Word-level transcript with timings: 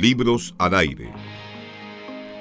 Libros 0.00 0.54
al 0.58 0.74
aire. 0.74 1.10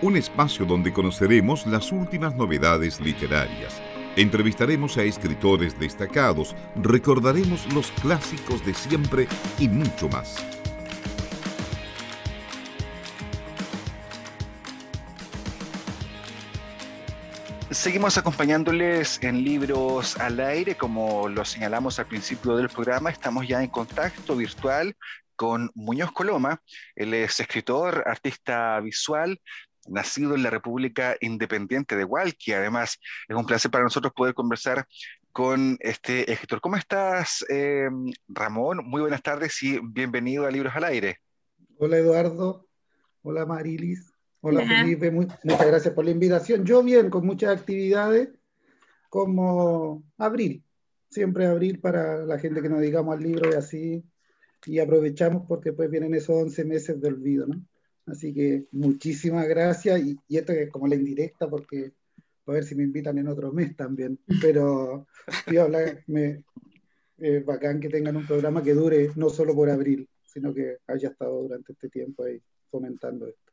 Un 0.04 0.16
espacio 0.16 0.64
donde 0.64 0.94
conoceremos 0.94 1.66
las 1.66 1.92
últimas 1.92 2.36
novedades 2.36 3.00
literarias. 3.00 3.82
Entrevistaremos 4.16 4.96
a 4.98 5.04
escritores 5.04 5.80
destacados, 5.80 6.56
recordaremos 6.76 7.66
los 7.74 7.90
clásicos 7.94 8.64
de 8.64 8.76
siempre 8.76 9.28
y 9.58 9.68
mucho 9.70 10.08
más. 10.08 10.36
Seguimos 17.72 18.20
acompañándoles 18.20 19.18
en 19.24 19.44
Libros 19.44 20.16
al 20.18 20.40
Aire, 20.42 20.76
como 20.76 21.28
lo 21.28 21.44
señalamos 21.44 21.98
al 21.98 22.06
principio 22.06 22.56
del 22.56 22.70
programa, 22.70 23.10
estamos 23.10 23.48
ya 23.48 23.64
en 23.64 23.70
contacto 23.72 24.36
virtual 24.36 24.96
con 25.38 25.72
Muñoz 25.76 26.12
Coloma. 26.12 26.62
Él 26.96 27.14
es 27.14 27.40
escritor, 27.40 28.04
artista 28.06 28.78
visual, 28.82 29.40
nacido 29.88 30.36
en 30.36 30.44
la 30.44 30.50
República 30.50 31.16
Independiente 31.22 31.96
de 31.96 32.04
Hualqui. 32.04 32.52
Además, 32.52 33.00
es 33.30 33.36
un 33.36 33.46
placer 33.46 33.72
para 33.72 33.86
nosotros 33.86 34.12
poder 34.14 34.34
conversar 34.34 34.86
con 35.32 35.78
este 35.80 36.30
escritor. 36.30 36.60
¿Cómo 36.60 36.76
estás, 36.76 37.46
eh, 37.48 37.88
Ramón? 38.28 38.82
Muy 38.84 39.02
buenas 39.02 39.22
tardes 39.22 39.62
y 39.64 39.80
bienvenido 39.82 40.46
a 40.46 40.52
Libros 40.52 40.76
al 40.76 40.84
Aire. 40.84 41.20
Hola, 41.78 41.98
Eduardo. 41.98 42.68
Hola, 43.22 43.46
Marilis. 43.46 44.12
Hola, 44.42 44.66
Felipe. 44.66 45.12
muchas 45.12 45.40
gracias 45.44 45.94
por 45.94 46.06
la 46.06 46.12
invitación. 46.12 46.66
Yo 46.66 46.82
bien, 46.82 47.10
con 47.10 47.26
muchas 47.26 47.58
actividades, 47.58 48.30
como 49.10 50.04
abril. 50.18 50.64
Siempre 51.10 51.46
abril 51.46 51.80
para 51.80 52.26
la 52.26 52.40
gente 52.40 52.62
que 52.62 52.70
nos 52.70 52.82
digamos 52.82 53.16
al 53.16 53.24
libro 53.24 53.50
y 53.52 53.56
así 53.56 54.04
y 54.68 54.80
aprovechamos 54.80 55.46
porque 55.48 55.74
pues 55.74 55.90
vienen 55.90 56.14
esos 56.14 56.36
11 56.36 56.66
meses 56.66 57.02
de 57.02 57.08
olvido, 57.08 57.48
¿no? 57.48 57.66
Así 58.06 58.34
que 58.34 58.66
muchísimas 58.72 59.48
gracias 59.48 60.02
y, 60.02 60.18
esto 60.30 60.54
es 60.54 60.70
como 60.70 60.88
la 60.88 60.96
indirecta 60.96 61.50
porque 61.50 61.92
a 62.46 62.52
ver 62.52 62.64
si 62.64 62.76
me 62.76 62.84
invitan 62.84 63.18
en 63.18 63.28
otro 63.28 63.52
mes 63.52 63.76
también, 63.76 64.18
pero 64.42 65.08
me, 66.08 66.44
es 67.18 67.46
bacán 67.46 67.80
que 67.80 67.90
tengan 67.90 68.16
un 68.16 68.26
programa 68.26 68.64
que 68.64 68.74
dure 68.74 69.10
no 69.16 69.30
solo 69.30 69.54
por 69.54 69.70
abril, 69.70 70.08
sino 70.26 70.54
que 70.54 70.78
haya 70.88 71.10
estado 71.10 71.42
durante 71.42 71.74
este 71.74 71.90
tiempo 71.90 72.24
ahí 72.24 72.42
fomentando 72.70 73.28
esto. 73.28 73.47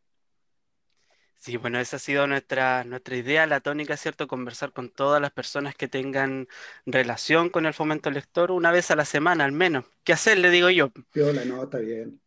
Sí, 1.36 1.58
bueno, 1.58 1.78
esa 1.78 1.96
ha 1.96 1.98
sido 1.98 2.26
nuestra, 2.26 2.84
nuestra 2.84 3.16
idea, 3.16 3.46
la 3.46 3.60
tónica, 3.60 3.96
¿cierto? 3.98 4.26
Conversar 4.26 4.72
con 4.72 4.88
todas 4.90 5.20
las 5.20 5.30
personas 5.30 5.74
que 5.74 5.88
tengan 5.88 6.48
relación 6.86 7.50
con 7.50 7.66
el 7.66 7.74
fomento 7.74 8.10
lector 8.10 8.50
una 8.50 8.72
vez 8.72 8.90
a 8.90 8.96
la 8.96 9.04
semana 9.04 9.44
al 9.44 9.52
menos. 9.52 9.84
¿Qué 10.04 10.14
hacer, 10.14 10.38
le 10.38 10.50
digo 10.50 10.70
yo? 10.70 10.90
Hola, 11.16 11.44
no, 11.44 11.62
está 11.64 11.78
bien. 11.78 12.20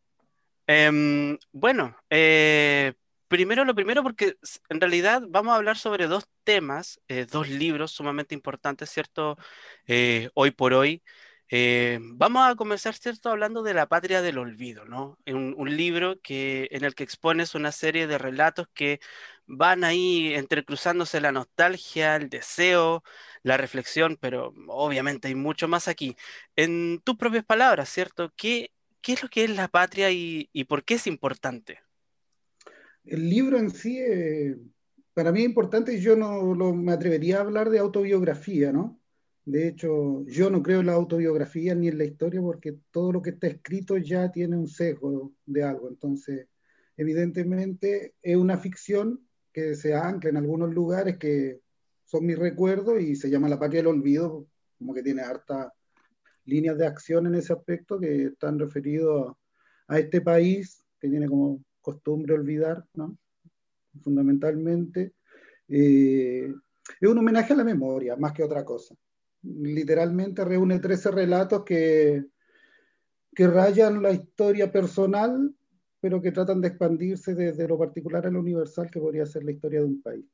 Em, 0.68 1.38
bueno, 1.52 1.96
eh, 2.10 2.94
primero 3.28 3.64
lo 3.66 3.74
primero 3.74 4.04
porque 4.04 4.38
en 4.70 4.82
realidad 4.82 5.24
vamos 5.30 5.54
a 5.54 5.56
hablar 5.56 5.78
sobre 5.78 6.08
dos 6.08 6.28
temas, 6.44 7.02
eh, 7.08 7.26
dos 7.26 7.50
libros 7.50 7.92
sumamente 7.92 8.36
importantes, 8.36 8.90
¿cierto? 8.90 9.38
Eh, 9.88 10.30
hoy 10.34 10.52
por 10.52 10.74
hoy. 10.74 11.04
Eh, 11.50 12.00
vamos 12.02 12.50
a 12.50 12.56
comenzar, 12.56 12.94
¿cierto?, 12.96 13.30
hablando 13.30 13.64
de 13.64 13.74
La 13.74 13.88
Patria 13.88 14.22
del 14.22 14.38
Olvido, 14.38 14.86
¿no? 14.86 15.18
Un, 15.26 15.56
un, 15.58 15.78
libro 15.78 16.20
que, 16.22 16.68
en 16.72 16.84
el 16.84 16.94
que 16.94 17.04
expones 17.04 17.56
una 17.56 17.72
serie 17.72 18.06
de 18.06 18.18
relatos 18.18 18.68
que 18.74 19.00
van 19.46 19.84
ahí 19.86 20.34
entrecruzándose 20.34 21.22
la 21.22 21.32
nostalgia, 21.32 22.18
el 22.18 22.30
deseo, 22.30 23.04
la 23.44 23.56
reflexión, 23.58 24.18
pero 24.20 24.54
obviamente 24.68 25.30
hay 25.30 25.36
mucho 25.36 25.68
más 25.70 25.88
aquí. 25.88 26.18
En 26.56 27.00
tus 27.04 27.16
propias 27.16 27.46
palabras, 27.46 27.90
¿cierto? 27.90 28.34
¿Qué, 28.36 28.72
es 29.08 29.24
lo 29.24 29.30
que 29.30 29.46
es 29.46 29.50
la 29.50 29.70
patria 29.70 30.12
y, 30.12 30.50
y 30.52 30.66
por 30.66 30.84
qué 30.84 30.96
es 30.96 31.08
importante? 31.08 31.80
El 33.06 33.30
libro 33.30 33.58
en 33.58 33.70
sí, 33.70 34.00
eh, 34.00 34.58
para 35.14 35.32
mí 35.32 35.40
es 35.40 35.46
importante, 35.46 36.00
yo 36.02 36.18
no 36.18 36.54
lo, 36.54 36.74
me 36.74 36.92
atrevería 36.92 37.38
a 37.38 37.42
hablar 37.42 37.70
de 37.70 37.80
autobiografía, 37.80 38.74
¿no? 38.74 39.00
De 39.48 39.66
hecho, 39.66 40.26
yo 40.26 40.50
no 40.50 40.62
creo 40.62 40.82
en 40.82 40.88
la 40.88 40.94
autobiografía 40.94 41.74
ni 41.74 41.88
en 41.88 41.98
la 41.98 42.04
historia 42.04 42.42
porque 42.42 42.80
todo 42.92 43.14
lo 43.14 43.22
que 43.22 43.30
está 43.30 43.48
escrito 43.48 43.96
ya 43.98 44.30
tiene 44.30 44.58
un 44.58 44.68
sesgo 44.68 45.32
de 45.46 45.64
algo. 45.64 45.88
Entonces, 45.88 46.50
evidentemente 46.98 48.16
es 48.22 48.36
una 48.36 48.58
ficción 48.58 49.26
que 49.54 49.76
se 49.76 49.96
ancla 49.96 50.32
en 50.32 50.38
algunos 50.38 50.74
lugares 50.74 51.18
que 51.18 51.62
son 52.04 52.26
mis 52.26 52.38
recuerdos 52.38 53.00
y 53.02 53.16
se 53.16 53.30
llama 53.30 53.48
La 53.48 53.58
Patria 53.58 53.80
del 53.80 53.88
Olvido, 53.88 54.50
como 54.78 54.94
que 54.94 55.02
tiene 55.02 55.22
hartas 55.22 55.72
líneas 56.44 56.78
de 56.78 56.86
acción 56.86 57.28
en 57.28 57.36
ese 57.36 57.54
aspecto 57.54 58.02
que 58.02 58.26
están 58.26 58.60
referidos 58.60 59.34
a, 59.88 59.98
este 59.98 60.20
país 60.20 60.84
que 61.00 61.08
tiene 61.08 61.30
como 61.30 61.64
costumbre 61.80 62.34
olvidar, 62.34 62.86
¿no? 62.96 63.18
Fundamentalmente. 64.02 65.14
Eh, 65.70 66.54
es 67.00 67.10
un 67.10 67.18
homenaje 67.18 67.54
a 67.54 67.56
la 67.56 67.64
memoria, 67.64 68.18
más 68.18 68.34
que 68.34 68.44
otra 68.44 68.66
cosa 68.66 68.94
literalmente 69.56 70.44
reúne 70.44 70.80
13 70.80 71.12
relatos 71.12 71.64
que, 71.64 72.26
que 73.36 73.48
rayan 73.48 74.02
la 74.02 74.12
historia 74.12 74.72
personal, 74.72 75.54
pero 76.00 76.22
que 76.22 76.32
tratan 76.32 76.62
de 76.62 76.70
expandirse 76.70 77.36
desde 77.36 77.68
lo 77.68 77.78
particular 77.78 78.26
a 78.26 78.32
lo 78.32 78.40
universal, 78.40 78.90
que 78.92 79.00
podría 79.00 79.26
ser 79.26 79.44
la 79.44 79.52
historia 79.52 79.80
de 79.80 79.86
un 79.86 80.02
país, 80.02 80.26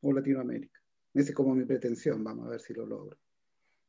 o 0.00 0.12
Latinoamérica. 0.12 0.80
Esa 1.14 1.30
es 1.30 1.34
como 1.34 1.54
mi 1.54 1.64
pretensión, 1.64 2.22
vamos 2.24 2.46
a 2.46 2.50
ver 2.50 2.60
si 2.60 2.74
lo 2.74 2.86
logro. 2.86 3.16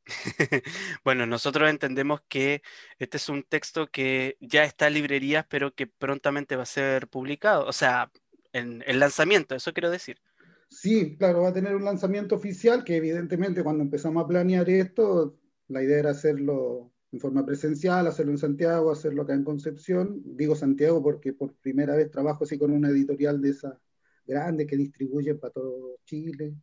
bueno, 1.03 1.25
nosotros 1.25 1.69
entendemos 1.69 2.21
que 2.27 2.61
este 2.99 3.17
es 3.17 3.27
un 3.27 3.43
texto 3.43 3.87
que 3.87 4.37
ya 4.39 4.63
está 4.63 4.87
en 4.87 4.93
librerías, 4.93 5.45
pero 5.49 5.73
que 5.73 5.87
prontamente 5.87 6.55
va 6.55 6.63
a 6.63 6.67
ser 6.67 7.07
publicado, 7.07 7.65
o 7.65 7.73
sea, 7.73 8.11
en 8.53 8.83
el 8.87 8.99
lanzamiento, 8.99 9.55
eso 9.55 9.73
quiero 9.73 9.89
decir. 9.89 10.21
Sí, 10.69 11.15
claro, 11.17 11.43
va 11.43 11.49
a 11.49 11.53
tener 11.53 11.75
un 11.75 11.85
lanzamiento 11.85 12.35
oficial 12.35 12.83
que 12.83 12.97
evidentemente 12.97 13.63
cuando 13.63 13.83
empezamos 13.83 14.23
a 14.23 14.27
planear 14.27 14.69
esto, 14.69 15.37
la 15.67 15.81
idea 15.83 15.99
era 15.99 16.09
hacerlo 16.11 16.91
en 17.11 17.19
forma 17.19 17.45
presencial, 17.45 18.07
hacerlo 18.07 18.33
en 18.33 18.37
Santiago, 18.37 18.91
hacerlo 18.91 19.21
acá 19.21 19.33
en 19.33 19.43
Concepción. 19.43 20.21
Digo 20.25 20.55
Santiago 20.55 21.01
porque 21.01 21.33
por 21.33 21.55
primera 21.55 21.95
vez 21.95 22.11
trabajo 22.11 22.43
así 22.43 22.57
con 22.57 22.71
una 22.71 22.89
editorial 22.89 23.41
de 23.41 23.49
esas 23.51 23.77
grandes 24.25 24.67
que 24.67 24.75
distribuyen 24.75 25.39
para 25.39 25.53
todo 25.53 25.97
Chile. 26.03 26.55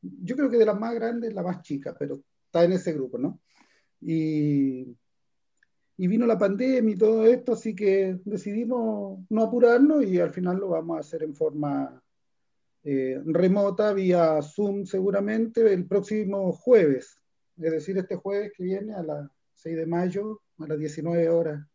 Yo 0.00 0.34
creo 0.36 0.48
que 0.48 0.56
de 0.56 0.66
las 0.66 0.78
más 0.78 0.94
grandes, 0.94 1.34
la 1.34 1.42
más 1.42 1.62
chica, 1.62 1.94
pero 1.98 2.22
está 2.46 2.64
en 2.64 2.72
ese 2.72 2.92
grupo, 2.94 3.18
¿no? 3.18 3.40
Y, 4.00 4.96
y 5.98 6.06
vino 6.06 6.26
la 6.26 6.38
pandemia 6.38 6.94
y 6.94 6.98
todo 6.98 7.26
esto, 7.26 7.52
así 7.52 7.74
que 7.74 8.18
decidimos 8.24 9.20
no 9.28 9.42
apurarnos 9.42 10.04
y 10.04 10.18
al 10.18 10.30
final 10.30 10.56
lo 10.58 10.68
vamos 10.68 10.96
a 10.96 11.00
hacer 11.00 11.22
en 11.22 11.34
forma 11.34 12.02
eh, 12.82 13.20
remota 13.24 13.92
vía 13.92 14.40
Zoom 14.42 14.86
seguramente 14.86 15.72
el 15.72 15.86
próximo 15.86 16.52
jueves, 16.52 17.20
es 17.56 17.70
decir, 17.72 17.98
este 17.98 18.16
jueves 18.16 18.52
que 18.56 18.64
viene 18.64 18.94
a 18.94 19.02
las 19.02 19.30
6 19.54 19.76
de 19.76 19.86
mayo 19.86 20.40
a 20.58 20.66
las 20.66 20.78
19 20.78 21.28
horas. 21.28 21.66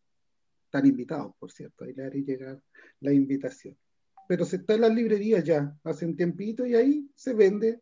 Están 0.66 0.86
invitados, 0.86 1.34
por 1.40 1.52
cierto, 1.52 1.86
ahí 1.86 1.94
le 1.94 2.04
haré 2.06 2.22
llegar 2.22 2.62
la 3.00 3.14
invitación. 3.14 3.78
Pero 4.28 4.46
se 4.46 4.58
está 4.58 4.74
en 4.74 4.82
las 4.82 4.94
librerías 4.94 5.44
ya, 5.44 5.78
hace 5.84 6.06
un 6.06 6.16
tiempito 6.16 6.66
y 6.66 6.76
ahí 6.76 7.10
se 7.16 7.34
vende. 7.34 7.82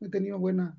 He 0.00 0.08
tenido 0.08 0.38
buena 0.38 0.76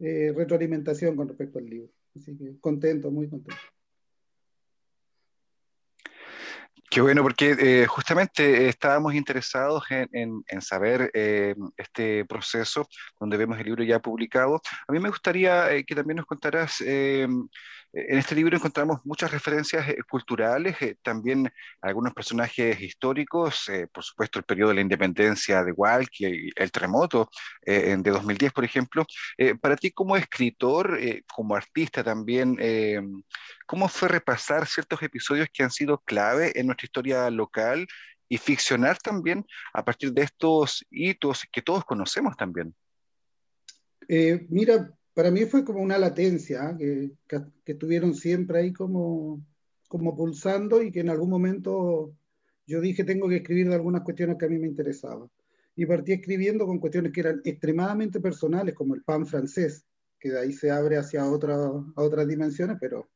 eh, 0.00 0.32
retroalimentación 0.36 1.16
con 1.16 1.28
respecto 1.28 1.58
al 1.58 1.66
libro. 1.66 1.92
Así 2.14 2.36
que 2.36 2.58
contento, 2.60 3.10
muy 3.10 3.28
contento. 3.28 3.60
Qué 6.96 7.02
bueno, 7.02 7.22
porque 7.22 7.54
eh, 7.60 7.86
justamente 7.86 8.68
estábamos 8.68 9.12
interesados 9.12 9.84
en, 9.90 10.42
saber 10.62 11.10
eh, 11.12 11.54
este 11.76 12.24
proceso 12.24 12.88
donde 13.20 13.36
vemos 13.36 13.58
el 13.58 13.66
libro 13.66 13.84
ya 13.84 13.98
publicado. 13.98 14.62
A 14.88 14.92
mí 14.92 14.98
me 14.98 15.10
gustaría 15.10 15.74
eh, 15.74 15.84
que 15.84 15.94
también 15.94 16.16
nos 16.16 16.24
contaras 16.24 16.82
en 17.98 18.18
este 18.18 18.34
libro 18.34 18.54
encontramos 18.54 19.00
muchas 19.06 19.30
referencias 19.30 19.88
eh, 19.88 19.96
culturales, 20.06 20.76
eh, 20.82 20.98
también 21.02 21.50
algunos 21.80 22.12
personajes 22.12 22.78
históricos, 22.78 23.70
eh, 23.70 23.86
por 23.90 24.04
supuesto 24.04 24.38
el 24.38 24.44
periodo 24.44 24.68
de 24.68 24.74
la 24.74 24.80
independencia 24.82 25.64
de 25.64 25.72
Hualqui, 25.72 26.26
y 26.26 26.50
el 26.54 26.70
terremoto 26.70 27.30
de 27.62 27.96
2010, 27.96 28.52
por 28.52 28.64
ejemplo. 28.64 29.06
para 29.60 29.76
ti 29.76 29.90
como 29.90 30.16
escritor, 30.16 30.98
como 31.34 31.56
artista 31.56 32.04
también, 32.04 32.56
¿cómo 33.66 33.88
fue 33.88 34.08
repasar 34.08 34.66
ciertos 34.66 35.02
episodios 35.02 35.48
que 35.52 35.62
han 35.62 35.70
sido 35.70 35.98
clave 35.98 36.52
en 36.58 36.66
nuestra 36.66 36.86
historia 36.86 37.30
local 37.30 37.86
y 38.28 38.38
ficcionar 38.38 38.98
también 38.98 39.44
a 39.72 39.84
partir 39.84 40.12
de 40.12 40.22
estos 40.22 40.84
hitos 40.90 41.44
que 41.50 41.62
todos 41.62 41.84
conocemos 41.84 42.36
también? 42.36 42.74
mira, 44.48 44.90
para 45.16 45.30
mí 45.30 45.46
fue 45.46 45.64
como 45.64 45.80
una 45.80 45.96
latencia, 45.96 46.68
¿ah? 46.68 46.76
que, 46.76 47.10
que, 47.26 47.72
estuvieron 47.72 48.14
siempre 48.14 48.58
ahí 48.58 48.70
como, 48.74 49.42
como 49.88 50.14
pulsando 50.14 50.82
y 50.82 50.92
que 50.92 51.00
en 51.00 51.08
algún 51.08 51.30
momento 51.30 52.14
yo 52.66 52.82
dije 52.82 53.02
tengo 53.02 53.26
que 53.26 53.36
escribir 53.36 53.70
de 53.70 53.76
algunas 53.76 54.02
cuestiones 54.02 54.36
que 54.36 54.44
a 54.44 54.50
mí 54.50 54.58
me 54.58 54.66
interesaban. 54.66 55.30
Y 55.74 55.86
partí 55.86 56.12
escribiendo 56.12 56.66
con 56.66 56.80
cuestiones 56.80 57.12
que 57.12 57.20
eran 57.20 57.40
extremadamente 57.46 58.20
personales, 58.20 58.74
como 58.74 58.94
el 58.94 59.04
pan 59.04 59.26
francés, 59.26 59.86
que 60.20 60.32
de 60.32 60.38
ahí 60.38 60.52
se 60.52 60.70
abre 60.70 60.98
hacia 60.98 61.24
otra, 61.24 61.54
a 61.54 62.02
otras 62.02 62.28
dimensiones, 62.28 62.76
pero 62.78 63.08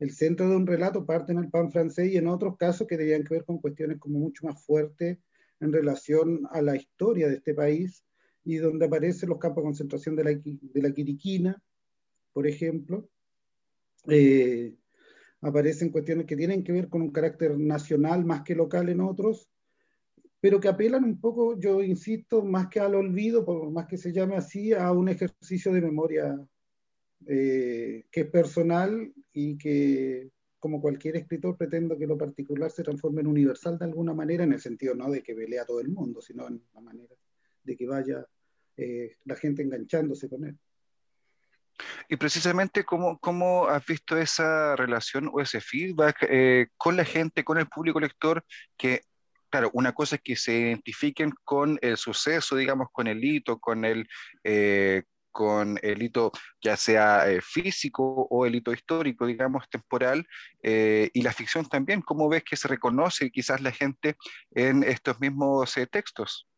el 0.00 0.10
centro 0.10 0.50
de 0.50 0.56
un 0.56 0.66
relato 0.66 1.06
parte 1.06 1.32
en 1.32 1.38
el 1.38 1.48
pan 1.48 1.72
francés 1.72 2.12
y 2.12 2.18
en 2.18 2.28
otros 2.28 2.58
casos 2.58 2.86
que 2.86 2.98
tenían 2.98 3.24
que 3.24 3.36
ver 3.36 3.46
con 3.46 3.56
cuestiones 3.58 3.98
como 3.98 4.18
mucho 4.18 4.46
más 4.46 4.62
fuertes 4.62 5.16
en 5.60 5.72
relación 5.72 6.46
a 6.50 6.60
la 6.60 6.76
historia 6.76 7.26
de 7.26 7.36
este 7.36 7.54
país 7.54 8.04
y 8.48 8.56
donde 8.56 8.86
aparecen 8.86 9.28
los 9.28 9.38
campos 9.38 9.62
de 9.62 9.66
concentración 9.66 10.16
de 10.16 10.24
la, 10.24 10.30
de 10.30 10.82
la 10.82 10.90
Quiriquina, 10.90 11.62
por 12.32 12.46
ejemplo. 12.46 13.10
Eh, 14.08 14.74
aparecen 15.42 15.90
cuestiones 15.90 16.24
que 16.24 16.34
tienen 16.34 16.64
que 16.64 16.72
ver 16.72 16.88
con 16.88 17.02
un 17.02 17.10
carácter 17.10 17.58
nacional 17.58 18.24
más 18.24 18.44
que 18.44 18.54
local 18.54 18.88
en 18.88 19.02
otros, 19.02 19.50
pero 20.40 20.60
que 20.60 20.68
apelan 20.68 21.04
un 21.04 21.20
poco, 21.20 21.60
yo 21.60 21.82
insisto, 21.82 22.42
más 22.42 22.68
que 22.68 22.80
al 22.80 22.94
olvido, 22.94 23.44
por 23.44 23.70
más 23.70 23.86
que 23.86 23.98
se 23.98 24.14
llame 24.14 24.36
así, 24.36 24.72
a 24.72 24.92
un 24.92 25.10
ejercicio 25.10 25.70
de 25.70 25.82
memoria 25.82 26.42
eh, 27.26 28.06
que 28.10 28.20
es 28.22 28.30
personal 28.30 29.12
y 29.30 29.58
que, 29.58 30.30
como 30.58 30.80
cualquier 30.80 31.16
escritor, 31.16 31.54
pretendo 31.58 31.98
que 31.98 32.06
lo 32.06 32.16
particular 32.16 32.70
se 32.70 32.82
transforme 32.82 33.20
en 33.20 33.26
universal 33.26 33.78
de 33.78 33.84
alguna 33.84 34.14
manera, 34.14 34.44
en 34.44 34.54
el 34.54 34.60
sentido 34.60 34.94
no 34.94 35.10
de 35.10 35.22
que 35.22 35.34
vele 35.34 35.58
a 35.58 35.66
todo 35.66 35.80
el 35.80 35.90
mundo, 35.90 36.22
sino 36.22 36.48
en 36.48 36.62
la 36.72 36.80
manera 36.80 37.14
de 37.62 37.76
que 37.76 37.86
vaya 37.86 38.26
eh, 38.78 39.16
la 39.24 39.34
gente 39.34 39.62
enganchándose 39.62 40.28
con 40.28 40.44
él. 40.44 40.56
Y 42.08 42.16
precisamente, 42.16 42.84
¿cómo, 42.84 43.18
¿cómo, 43.18 43.66
has 43.66 43.84
visto 43.84 44.16
esa 44.16 44.76
relación 44.76 45.28
o 45.32 45.40
ese 45.40 45.60
feedback 45.60 46.24
eh, 46.28 46.68
con 46.76 46.96
la 46.96 47.04
gente, 47.04 47.42
con 47.42 47.58
el 47.58 47.66
público 47.66 47.98
lector, 47.98 48.44
que, 48.76 49.02
claro, 49.50 49.70
una 49.72 49.92
cosa 49.92 50.16
es 50.16 50.22
que 50.22 50.36
se 50.36 50.58
identifiquen 50.58 51.32
con 51.42 51.76
el 51.82 51.96
suceso, 51.96 52.54
digamos, 52.54 52.88
con 52.92 53.08
el 53.08 53.24
hito, 53.24 53.58
con 53.58 53.84
el, 53.84 54.08
eh, 54.44 55.02
con 55.32 55.76
el 55.82 56.00
hito 56.00 56.30
ya 56.62 56.76
sea 56.76 57.26
físico 57.42 58.28
o 58.30 58.46
el 58.46 58.54
hito 58.54 58.72
histórico, 58.72 59.26
digamos, 59.26 59.68
temporal, 59.68 60.26
y 60.62 61.22
la 61.22 61.32
ficción 61.32 61.68
también, 61.68 62.00
¿cómo 62.00 62.28
ves 62.28 62.42
que 62.44 62.56
se 62.56 62.66
reconoce 62.66 63.30
quizás 63.30 63.60
la 63.60 63.70
gente 63.70 64.16
en 64.50 64.82
estos 64.82 65.20
mismos 65.20 65.74
textos? 65.92 66.48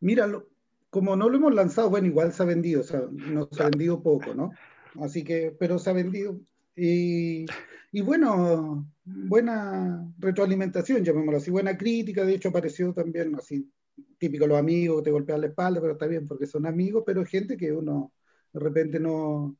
Míralo, 0.00 0.53
como 0.94 1.16
no 1.16 1.28
lo 1.28 1.38
hemos 1.38 1.52
lanzado, 1.52 1.90
bueno, 1.90 2.06
igual 2.06 2.32
se 2.32 2.40
ha 2.44 2.46
vendido, 2.46 2.82
o 2.82 2.84
sea, 2.84 3.02
nos 3.10 3.48
ha 3.60 3.64
vendido 3.64 4.00
poco, 4.00 4.32
¿no? 4.32 4.52
Así 5.00 5.24
que, 5.24 5.50
pero 5.58 5.76
se 5.76 5.90
ha 5.90 5.92
vendido. 5.92 6.40
Y, 6.76 7.46
y, 7.90 8.00
bueno, 8.00 8.88
buena 9.04 10.08
retroalimentación, 10.18 11.02
llamémoslo 11.02 11.38
así, 11.38 11.50
buena 11.50 11.76
crítica, 11.76 12.24
de 12.24 12.34
hecho 12.36 12.50
apareció 12.50 12.92
también 12.94 13.34
así, 13.34 13.68
típico 14.18 14.46
los 14.46 14.56
amigos 14.56 15.02
te 15.02 15.10
golpean 15.10 15.40
la 15.40 15.48
espalda, 15.48 15.80
pero 15.80 15.94
está 15.94 16.06
bien 16.06 16.28
porque 16.28 16.46
son 16.46 16.64
amigos, 16.64 17.02
pero 17.04 17.24
gente 17.24 17.56
que 17.56 17.72
uno 17.72 18.12
de 18.52 18.60
repente 18.60 19.00
no, 19.00 19.56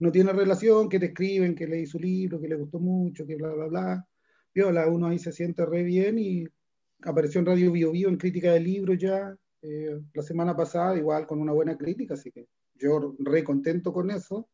no 0.00 0.12
tiene 0.12 0.34
relación, 0.34 0.90
que 0.90 1.00
te 1.00 1.06
escriben, 1.06 1.54
que 1.54 1.66
leí 1.66 1.86
su 1.86 1.98
libro, 1.98 2.38
que 2.38 2.48
le 2.48 2.56
gustó 2.56 2.78
mucho, 2.78 3.26
que 3.26 3.36
bla, 3.36 3.54
bla, 3.54 3.66
bla. 3.68 4.08
Viola, 4.54 4.86
uno 4.88 5.06
ahí 5.06 5.18
se 5.18 5.32
siente 5.32 5.64
re 5.64 5.82
bien 5.82 6.18
y 6.18 6.44
apareció 7.04 7.38
en 7.40 7.46
Radio 7.46 7.72
Bio 7.72 7.92
Bio 7.92 8.10
en 8.10 8.18
crítica 8.18 8.52
del 8.52 8.64
libro 8.64 8.92
ya, 8.92 9.34
eh, 9.66 9.98
la 10.12 10.22
semana 10.22 10.54
pasada, 10.54 10.94
igual 10.94 11.26
con 11.26 11.40
una 11.40 11.52
buena 11.52 11.74
crítica, 11.78 12.12
así 12.12 12.30
que 12.30 12.46
yo 12.74 13.16
re 13.18 13.42
contento 13.42 13.94
con 13.94 14.10
eso, 14.10 14.46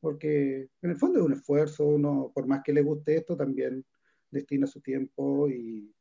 porque 0.00 0.68
en 0.82 0.90
el 0.90 0.96
fondo 0.96 1.18
es 1.18 1.24
un 1.24 1.32
esfuerzo, 1.32 1.86
uno 1.86 2.30
por 2.34 2.46
más 2.46 2.62
que 2.62 2.74
le 2.74 2.82
guste 2.82 3.16
esto, 3.16 3.38
también 3.38 3.86
destina 4.30 4.66
su 4.66 4.82
tiempo 4.82 5.48
y, 5.48 5.94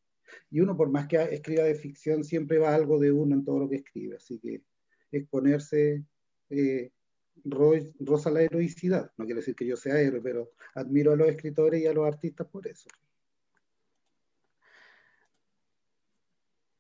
y 0.52 0.60
uno 0.60 0.76
por 0.76 0.90
más 0.90 1.08
que 1.08 1.22
escriba 1.22 1.64
de 1.64 1.76
ficción, 1.76 2.26
siempre 2.26 2.58
va 2.58 2.76
algo 2.76 3.00
de 3.00 3.14
uno 3.14 3.34
en 3.34 3.46
todo 3.46 3.60
lo 3.60 3.70
que 3.70 3.78
escribe, 3.78 4.18
así 4.18 4.40
que 4.40 4.62
exponerse 5.10 6.04
eh, 6.50 6.92
roza 7.46 8.30
la 8.30 8.42
heroicidad, 8.42 9.10
no 9.18 9.24
quiere 9.24 9.40
decir 9.40 9.56
que 9.56 9.66
yo 9.66 9.78
sea 9.78 10.02
héroe, 10.02 10.20
pero 10.22 10.52
admiro 10.76 11.14
a 11.14 11.16
los 11.16 11.30
escritores 11.30 11.82
y 11.82 11.88
a 11.88 11.94
los 11.94 12.06
artistas 12.06 12.46
por 12.48 12.68
eso. 12.68 12.90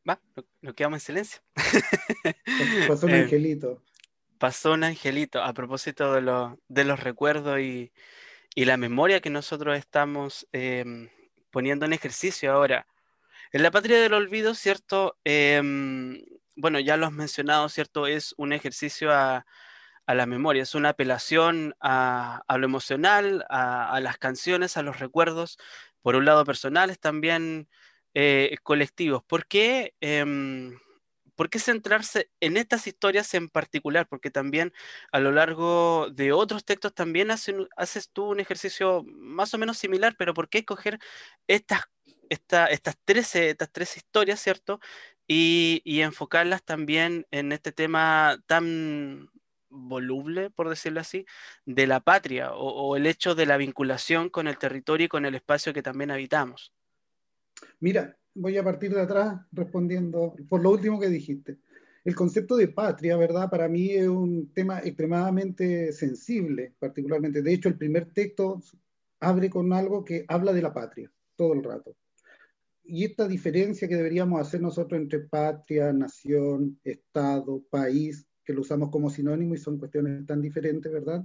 Va, 0.09 0.19
nos 0.61 0.73
quedamos 0.73 0.97
en 0.97 1.01
silencio. 1.01 1.41
Pasó 2.88 3.06
un 3.06 3.13
eh, 3.13 3.21
angelito. 3.21 3.83
Pasó 4.39 4.71
un 4.71 4.83
angelito. 4.83 5.44
A 5.44 5.53
propósito 5.53 6.13
de, 6.13 6.56
de 6.67 6.83
los 6.83 7.00
recuerdos 7.00 7.59
y, 7.59 7.91
la 8.56 8.77
memoria 8.77 9.21
que 9.21 9.29
nosotros 9.29 9.77
estamos 9.77 10.47
em, 10.51 11.09
poniendo 11.51 11.85
en 11.85 11.94
ejercicio 11.94 12.51
ahora. 12.51 12.88
En 13.51 13.63
la 13.63 13.71
patria 13.71 14.00
del 14.00 14.13
olvido, 14.13 14.56
¿cierto? 14.56 15.17
Em, 15.23 16.23
bueno, 16.55 16.79
ya 16.79 16.97
lo 16.97 17.05
has 17.05 17.12
mencionado, 17.12 17.69
¿cierto? 17.69 18.07
Es 18.07 18.33
un 18.38 18.51
ejercicio 18.51 19.13
a, 19.13 19.45
la 20.07 20.25
memoria, 20.25 20.63
es 20.63 20.73
una 20.73 20.89
apelación 20.89 21.75
a, 21.79 22.44
lo 22.57 22.65
emocional, 22.65 23.45
a, 23.47 23.91
a, 23.94 24.00
las 24.00 24.17
canciones, 24.17 24.75
a 24.75 24.81
los 24.81 25.00
recuerdos, 25.00 25.59
por 26.01 26.15
un 26.15 26.25
lado 26.25 26.44
personales, 26.45 27.00
también 27.00 27.69
eh, 28.21 28.57
colectivos. 28.63 29.24
¿Por 29.24 29.45
qué, 29.48 29.95
em, 30.01 30.77
¿Por 31.36 31.50
qué 31.50 31.60
centrarse 31.60 32.30
en 32.42 32.57
estas 32.57 32.86
historias 32.88 33.33
en 33.33 33.48
particular? 33.50 34.07
Porque 34.10 34.30
también 34.30 34.74
a 35.13 35.21
lo 35.21 35.31
largo 35.31 36.10
de 36.12 36.33
otros 36.33 36.66
textos 36.66 36.94
también 36.94 37.31
haces 37.31 38.10
tú 38.12 38.25
un 38.25 38.42
ejercicio 38.42 39.04
más 39.06 39.54
o 39.54 39.57
menos 39.57 39.77
similar, 39.77 40.16
pero 40.18 40.33
¿por 40.33 40.50
qué 40.50 40.60
escoger 40.60 41.00
estas, 41.48 41.83
estas, 42.30 42.98
13, 43.06 43.51
estas 43.51 43.71
tres 43.71 43.95
historias, 43.98 44.42
¿cierto? 44.42 44.81
Y, 45.27 45.81
enfocarlas 46.01 46.63
también 46.63 47.25
en 47.31 47.54
este 47.54 47.72
tema 47.72 48.38
tan 48.48 49.30
voluble, 49.69 50.50
por 50.50 50.69
decirlo 50.69 51.00
así, 51.01 51.25
de 51.65 51.88
la 51.88 52.01
patria 52.01 52.54
o 52.54 52.98
el 52.98 53.06
hecho 53.07 53.36
de 53.36 53.45
la 53.45 53.57
vinculación 53.57 54.30
con 54.30 54.48
el 54.48 54.57
territorio 54.57 55.06
y 55.06 55.10
con 55.10 55.25
el 55.25 55.36
espacio 55.36 55.74
que 55.74 55.83
también 55.83 56.12
habitamos. 56.12 56.74
Mira, 57.79 58.17
voy 58.33 58.57
a 58.57 58.63
partir 58.63 58.94
de 58.94 59.01
atrás 59.01 59.39
respondiendo 59.51 60.35
por 60.47 60.61
lo 60.61 60.71
último 60.71 61.00
que 61.00 61.09
dijiste. 61.09 61.57
El 62.03 62.15
concepto 62.15 62.56
de 62.56 62.69
patria, 62.69 63.17
¿verdad? 63.17 63.50
Para 63.50 63.67
mí 63.67 63.91
es 63.91 64.07
un 64.07 64.53
tema 64.53 64.79
extremadamente 64.79 65.91
sensible, 65.91 66.73
particularmente. 66.79 67.41
De 67.41 67.53
hecho, 67.53 67.69
el 67.69 67.77
primer 67.77 68.13
texto 68.13 68.61
abre 69.19 69.50
con 69.50 69.73
algo 69.73 70.03
que 70.06 70.25
habla 70.27 70.53
de 70.53 70.61
la 70.61 70.73
patria 70.73 71.11
todo 71.35 71.53
el 71.53 71.63
rato. 71.63 71.95
Y 72.83 73.06
esta 73.06 73.27
diferencia 73.27 73.88
que 73.88 73.95
deberíamos 73.95 74.41
hacer 74.41 74.62
nosotros 74.62 75.00
entre 75.00 75.19
patria, 75.19 75.94
nación, 75.94 76.79
Estado, 76.83 77.63
país, 77.69 78.25
que 78.44 78.53
lo 78.53 78.62
usamos 78.62 78.89
como 78.89 79.09
sinónimo 79.09 79.53
y 79.53 79.57
son 79.57 79.77
cuestiones 79.77 80.25
tan 80.25 80.41
diferentes, 80.41 80.91
¿verdad? 80.91 81.23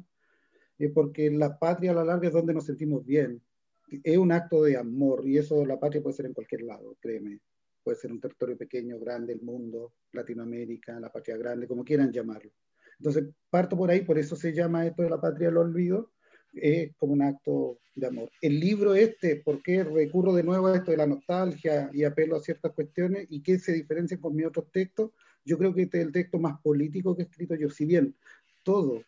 Eh, 0.78 0.90
porque 0.90 1.30
la 1.30 1.58
patria 1.58 1.92
a 1.92 1.94
la 1.94 2.04
larga 2.04 2.28
es 2.28 2.34
donde 2.34 2.52
nos 2.52 2.66
sentimos 2.66 3.04
bien, 3.04 3.40
es 3.88 4.18
un 4.18 4.32
acto 4.32 4.62
de 4.62 4.76
amor 4.76 5.26
y 5.26 5.38
eso 5.38 5.64
la 5.64 5.78
patria 5.78 6.02
puede 6.02 6.16
ser 6.16 6.26
en 6.26 6.34
cualquier 6.34 6.62
lado, 6.62 6.96
créeme. 7.00 7.40
Puede 7.82 7.98
ser 7.98 8.12
un 8.12 8.20
territorio 8.20 8.56
pequeño, 8.56 8.98
grande, 8.98 9.34
el 9.34 9.42
mundo, 9.42 9.92
Latinoamérica, 10.12 10.98
la 10.98 11.12
patria 11.12 11.36
grande, 11.36 11.68
como 11.68 11.84
quieran 11.84 12.10
llamarlo. 12.10 12.50
Entonces, 12.98 13.24
parto 13.50 13.76
por 13.76 13.90
ahí, 13.90 14.00
por 14.00 14.18
eso 14.18 14.36
se 14.36 14.54
llama 14.54 14.86
esto 14.86 15.02
de 15.02 15.10
la 15.10 15.20
patria 15.20 15.48
del 15.48 15.58
olvido, 15.58 16.12
es 16.54 16.94
como 16.96 17.12
un 17.12 17.22
acto 17.22 17.80
de 17.94 18.06
amor. 18.06 18.30
El 18.40 18.58
libro 18.58 18.94
este, 18.94 19.36
¿por 19.36 19.62
qué 19.62 19.84
recurro 19.84 20.32
de 20.32 20.42
nuevo 20.42 20.68
a 20.68 20.76
esto 20.76 20.92
de 20.92 20.96
la 20.96 21.06
nostalgia 21.06 21.90
y 21.92 22.04
apelo 22.04 22.36
a 22.36 22.40
ciertas 22.40 22.72
cuestiones 22.72 23.26
y 23.28 23.42
qué 23.42 23.58
se 23.58 23.72
diferencia 23.72 24.18
con 24.18 24.34
mis 24.34 24.46
otros 24.46 24.70
textos? 24.72 25.10
Yo 25.44 25.58
creo 25.58 25.74
que 25.74 25.82
este 25.82 26.00
es 26.00 26.06
el 26.06 26.12
texto 26.12 26.38
más 26.38 26.60
político 26.62 27.14
que 27.14 27.22
he 27.22 27.26
escrito 27.26 27.54
yo, 27.54 27.68
si 27.68 27.84
bien 27.84 28.16
todo 28.62 29.02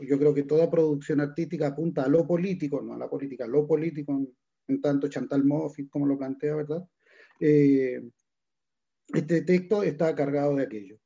yo 0.00 0.18
creo 0.18 0.34
que 0.34 0.42
toda 0.44 0.70
producción 0.70 1.20
artística 1.20 1.68
apunta 1.68 2.02
a 2.02 2.08
lo 2.08 2.26
político, 2.26 2.82
no 2.82 2.94
a 2.94 2.98
la 2.98 3.08
política, 3.08 3.44
a 3.44 3.48
lo 3.48 3.66
político, 3.66 4.20
en, 4.66 4.80
tanto 4.80 5.08
Chantal 5.08 5.44
Moffat 5.44 5.88
como 5.88 6.06
lo 6.06 6.18
plantea, 6.18 6.56
¿verdad? 6.56 6.84
Eh, 7.40 8.02
este 9.12 9.42
texto 9.42 9.82
está 9.82 10.14
cargado 10.14 10.56
de 10.56 10.64
aquello. 10.64 10.98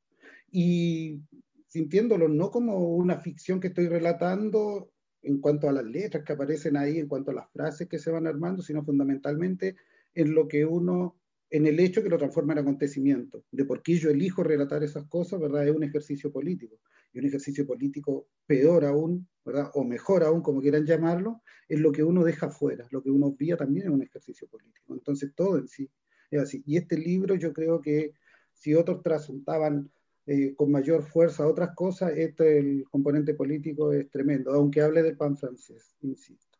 Y 0.51 1.21
sintiéndolo 1.67 2.27
no 2.27 2.49
como 2.49 2.95
una 2.95 3.19
ficción 3.19 3.59
que 3.59 3.67
estoy 3.67 3.87
relatando 3.87 4.91
en 5.21 5.39
cuanto 5.39 5.69
a 5.69 5.73
las 5.73 5.85
letras 5.85 6.23
que 6.23 6.33
aparecen 6.33 6.77
ahí, 6.77 6.97
en 6.97 7.07
cuanto 7.07 7.31
a 7.31 7.35
las 7.35 7.51
frases 7.51 7.87
que 7.87 7.99
se 7.99 8.09
van 8.09 8.25
armando, 8.25 8.61
sino 8.61 8.83
fundamentalmente 8.83 9.75
en 10.15 10.33
lo 10.33 10.47
que 10.47 10.65
uno 10.65 11.19
en 11.51 11.65
el 11.65 11.79
hecho 11.79 12.03
que 12.03 12.09
lo 12.09 12.17
transforma 12.17 12.53
en 12.53 12.59
acontecimiento, 12.59 13.43
de 13.51 13.65
por 13.65 13.81
qué 13.81 13.95
yo 13.95 14.09
elijo 14.09 14.43
relatar 14.43 14.83
esas 14.83 15.05
cosas, 15.07 15.39
¿verdad? 15.39 15.67
Es 15.67 15.75
un 15.75 15.83
ejercicio 15.83 16.31
político. 16.31 16.75
Y 17.11 17.19
un 17.19 17.25
ejercicio 17.25 17.65
político 17.65 18.27
peor 18.45 18.85
aún, 18.85 19.27
¿verdad? 19.43 19.71
O 19.73 19.83
mejor 19.83 20.23
aún, 20.23 20.41
como 20.41 20.61
quieran 20.61 20.85
llamarlo, 20.85 21.41
es 21.67 21.79
lo 21.79 21.91
que 21.91 22.03
uno 22.03 22.23
deja 22.23 22.49
fuera, 22.49 22.87
lo 22.91 23.01
que 23.01 23.09
uno 23.09 23.27
obvia 23.27 23.57
también 23.57 23.87
es 23.87 23.93
un 23.93 24.01
ejercicio 24.01 24.47
político. 24.47 24.93
Entonces 24.93 25.33
todo 25.35 25.57
en 25.57 25.67
sí 25.67 25.89
es 26.31 26.41
así. 26.41 26.63
Y 26.65 26.77
este 26.77 26.97
libro 26.97 27.35
yo 27.35 27.53
creo 27.53 27.81
que 27.81 28.13
si 28.53 28.75
otros 28.75 29.01
trasuntaban 29.01 29.89
eh, 30.25 30.53
con 30.55 30.71
mayor 30.71 31.03
fuerza 31.03 31.47
otras 31.47 31.73
cosas, 31.75 32.11
este, 32.15 32.59
el 32.59 32.83
componente 32.91 33.33
político 33.33 33.91
es 33.93 34.09
tremendo, 34.11 34.53
aunque 34.53 34.81
hable 34.81 35.01
del 35.01 35.17
pan 35.17 35.37
francés, 35.37 35.95
insisto. 36.01 36.59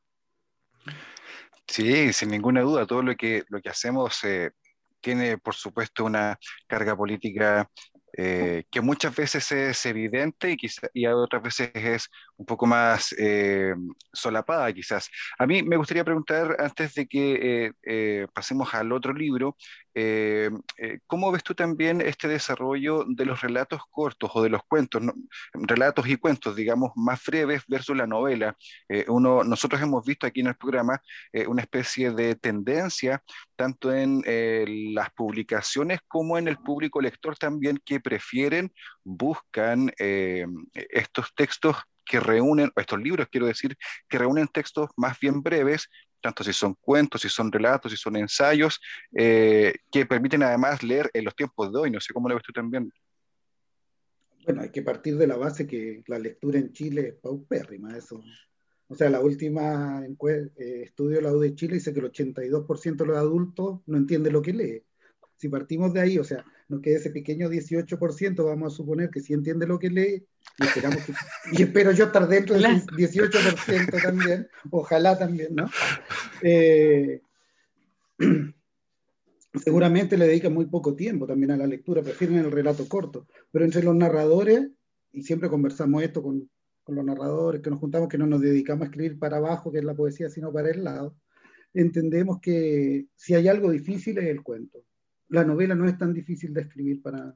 Sí, 1.67 2.11
sin 2.13 2.29
ninguna 2.29 2.61
duda, 2.61 2.87
todo 2.87 3.03
lo 3.03 3.15
que, 3.15 3.43
lo 3.49 3.61
que 3.61 3.69
hacemos 3.69 4.23
eh, 4.23 4.51
tiene, 5.01 5.37
por 5.37 5.53
supuesto, 5.53 6.03
una 6.03 6.39
carga 6.67 6.97
política 6.97 7.69
eh, 8.17 8.63
que 8.71 8.81
muchas 8.81 9.15
veces 9.15 9.51
es 9.51 9.85
evidente 9.85 10.51
y, 10.51 10.57
quizá, 10.57 10.87
y 10.93 11.05
otras 11.05 11.41
veces 11.41 11.71
es 11.73 12.09
un 12.37 12.45
poco 12.45 12.65
más 12.65 13.13
eh, 13.17 13.73
solapada 14.13 14.71
quizás. 14.73 15.09
A 15.37 15.45
mí 15.45 15.63
me 15.63 15.77
gustaría 15.77 16.03
preguntar, 16.03 16.55
antes 16.59 16.93
de 16.95 17.07
que 17.07 17.71
eh, 17.83 18.27
pasemos 18.33 18.73
al 18.73 18.91
otro 18.91 19.13
libro, 19.13 19.55
¿cómo 21.07 21.31
ves 21.31 21.43
tú 21.43 21.53
también 21.55 22.01
este 22.01 22.27
desarrollo 22.27 23.05
de 23.07 23.25
los 23.25 23.41
relatos 23.41 23.81
cortos 23.89 24.31
o 24.33 24.41
de 24.41 24.49
los 24.49 24.61
cuentos, 24.67 25.01
relatos 25.53 26.07
y 26.07 26.17
cuentos, 26.17 26.55
digamos, 26.55 26.91
más 26.95 27.23
breves 27.25 27.63
versus 27.67 27.95
la 27.95 28.07
novela? 28.07 28.55
uno, 29.07 29.43
nosotros 29.43 29.81
hemos 29.81 30.05
visto 30.05 30.27
aquí 30.27 30.41
en 30.41 30.47
el 30.47 30.55
programa 30.55 31.01
una 31.47 31.61
especie 31.61 32.11
de 32.11 32.35
tendencia, 32.35 33.23
tanto 33.55 33.93
en 33.93 34.23
las 34.93 35.09
publicaciones 35.11 35.99
como 36.07 36.37
en 36.37 36.47
el 36.47 36.57
público 36.57 37.01
lector 37.01 37.37
también, 37.37 37.79
que 37.83 37.99
prefieren, 37.99 38.71
buscan 39.03 39.91
eh, 39.99 40.45
estos 40.73 41.33
textos 41.35 41.77
que 42.05 42.19
reúnen, 42.19 42.71
estos 42.75 42.99
libros 42.99 43.27
quiero 43.31 43.45
decir, 43.45 43.77
que 44.07 44.17
reúnen 44.17 44.47
textos 44.47 44.89
más 44.97 45.19
bien 45.19 45.41
breves, 45.41 45.89
tanto 46.21 46.43
si 46.43 46.53
son 46.53 46.75
cuentos, 46.79 47.21
si 47.21 47.29
son 47.29 47.51
relatos, 47.51 47.91
si 47.91 47.97
son 47.97 48.15
ensayos, 48.15 48.79
eh, 49.15 49.73
que 49.91 50.05
permiten 50.05 50.43
además 50.43 50.83
leer 50.83 51.09
en 51.13 51.25
los 51.25 51.35
tiempos 51.35 51.71
de 51.71 51.79
hoy. 51.79 51.91
No 51.91 51.99
sé 51.99 52.13
cómo 52.13 52.29
lo 52.29 52.35
ves 52.35 52.43
tú 52.43 52.51
también. 52.51 52.91
Bueno, 54.45 54.61
hay 54.61 54.71
que 54.71 54.81
partir 54.81 55.17
de 55.17 55.27
la 55.27 55.37
base 55.37 55.67
que 55.67 56.03
la 56.07 56.17
lectura 56.17 56.59
en 56.59 56.73
Chile 56.73 57.07
es 57.09 57.13
paupérrima, 57.15 57.95
eso. 57.95 58.23
O 58.87 58.95
sea, 58.95 59.09
la 59.09 59.19
última 59.21 60.03
eh, 60.03 60.81
estudio 60.83 61.17
de 61.17 61.21
la 61.21 61.31
U 61.31 61.39
de 61.39 61.53
Chile 61.53 61.75
dice 61.75 61.93
que 61.93 61.99
el 61.99 62.11
82% 62.11 62.95
de 62.95 63.05
los 63.05 63.17
adultos 63.17 63.81
no 63.85 63.97
entiende 63.97 64.31
lo 64.31 64.41
que 64.41 64.53
lee. 64.53 64.83
Si 65.39 65.47
partimos 65.47 65.93
de 65.93 66.01
ahí, 66.01 66.19
o 66.19 66.23
sea, 66.25 66.43
nos 66.67 66.81
queda 66.81 66.97
ese 66.97 67.11
pequeño 67.11 67.47
18%, 67.49 68.43
vamos 68.43 68.73
a 68.73 68.75
suponer 68.75 69.09
que 69.09 69.21
sí 69.21 69.33
entiende 69.33 69.65
lo 69.65 69.79
que 69.79 69.89
lee, 69.89 70.27
y, 70.57 70.63
esperamos 70.65 71.01
y 71.53 71.63
espero 71.63 71.93
yo 71.93 72.07
estar 72.07 72.27
dentro 72.27 72.55
del 72.55 72.65
18% 72.65 74.03
también, 74.03 74.49
ojalá 74.69 75.17
también, 75.17 75.55
¿no? 75.55 75.69
Eh, 76.41 77.21
seguramente 79.63 80.17
le 80.17 80.27
dedica 80.27 80.49
muy 80.49 80.65
poco 80.65 80.93
tiempo 80.93 81.25
también 81.25 81.51
a 81.51 81.57
la 81.57 81.67
lectura, 81.67 82.03
prefieren 82.03 82.39
el 82.39 82.51
relato 82.51 82.85
corto, 82.89 83.25
pero 83.49 83.63
entre 83.63 83.81
los 83.81 83.95
narradores, 83.95 84.67
y 85.13 85.21
siempre 85.21 85.47
conversamos 85.47 86.03
esto 86.03 86.21
con, 86.21 86.49
con 86.83 86.95
los 86.95 87.05
narradores, 87.05 87.61
que 87.61 87.69
nos 87.69 87.79
juntamos, 87.79 88.09
que 88.09 88.17
no 88.17 88.27
nos 88.27 88.41
dedicamos 88.41 88.81
a 88.81 88.85
escribir 88.87 89.17
para 89.17 89.37
abajo, 89.37 89.71
que 89.71 89.77
es 89.77 89.85
la 89.85 89.95
poesía, 89.95 90.27
sino 90.27 90.51
para 90.51 90.69
el 90.69 90.83
lado, 90.83 91.15
entendemos 91.73 92.41
que 92.41 93.07
si 93.15 93.35
hay 93.35 93.47
algo 93.47 93.71
difícil 93.71 94.17
es 94.17 94.25
el 94.25 94.43
cuento 94.43 94.83
la 95.29 95.43
novela 95.43 95.75
no 95.75 95.87
es 95.87 95.97
tan 95.97 96.13
difícil 96.13 96.53
de 96.53 96.61
escribir 96.61 97.01
para... 97.01 97.35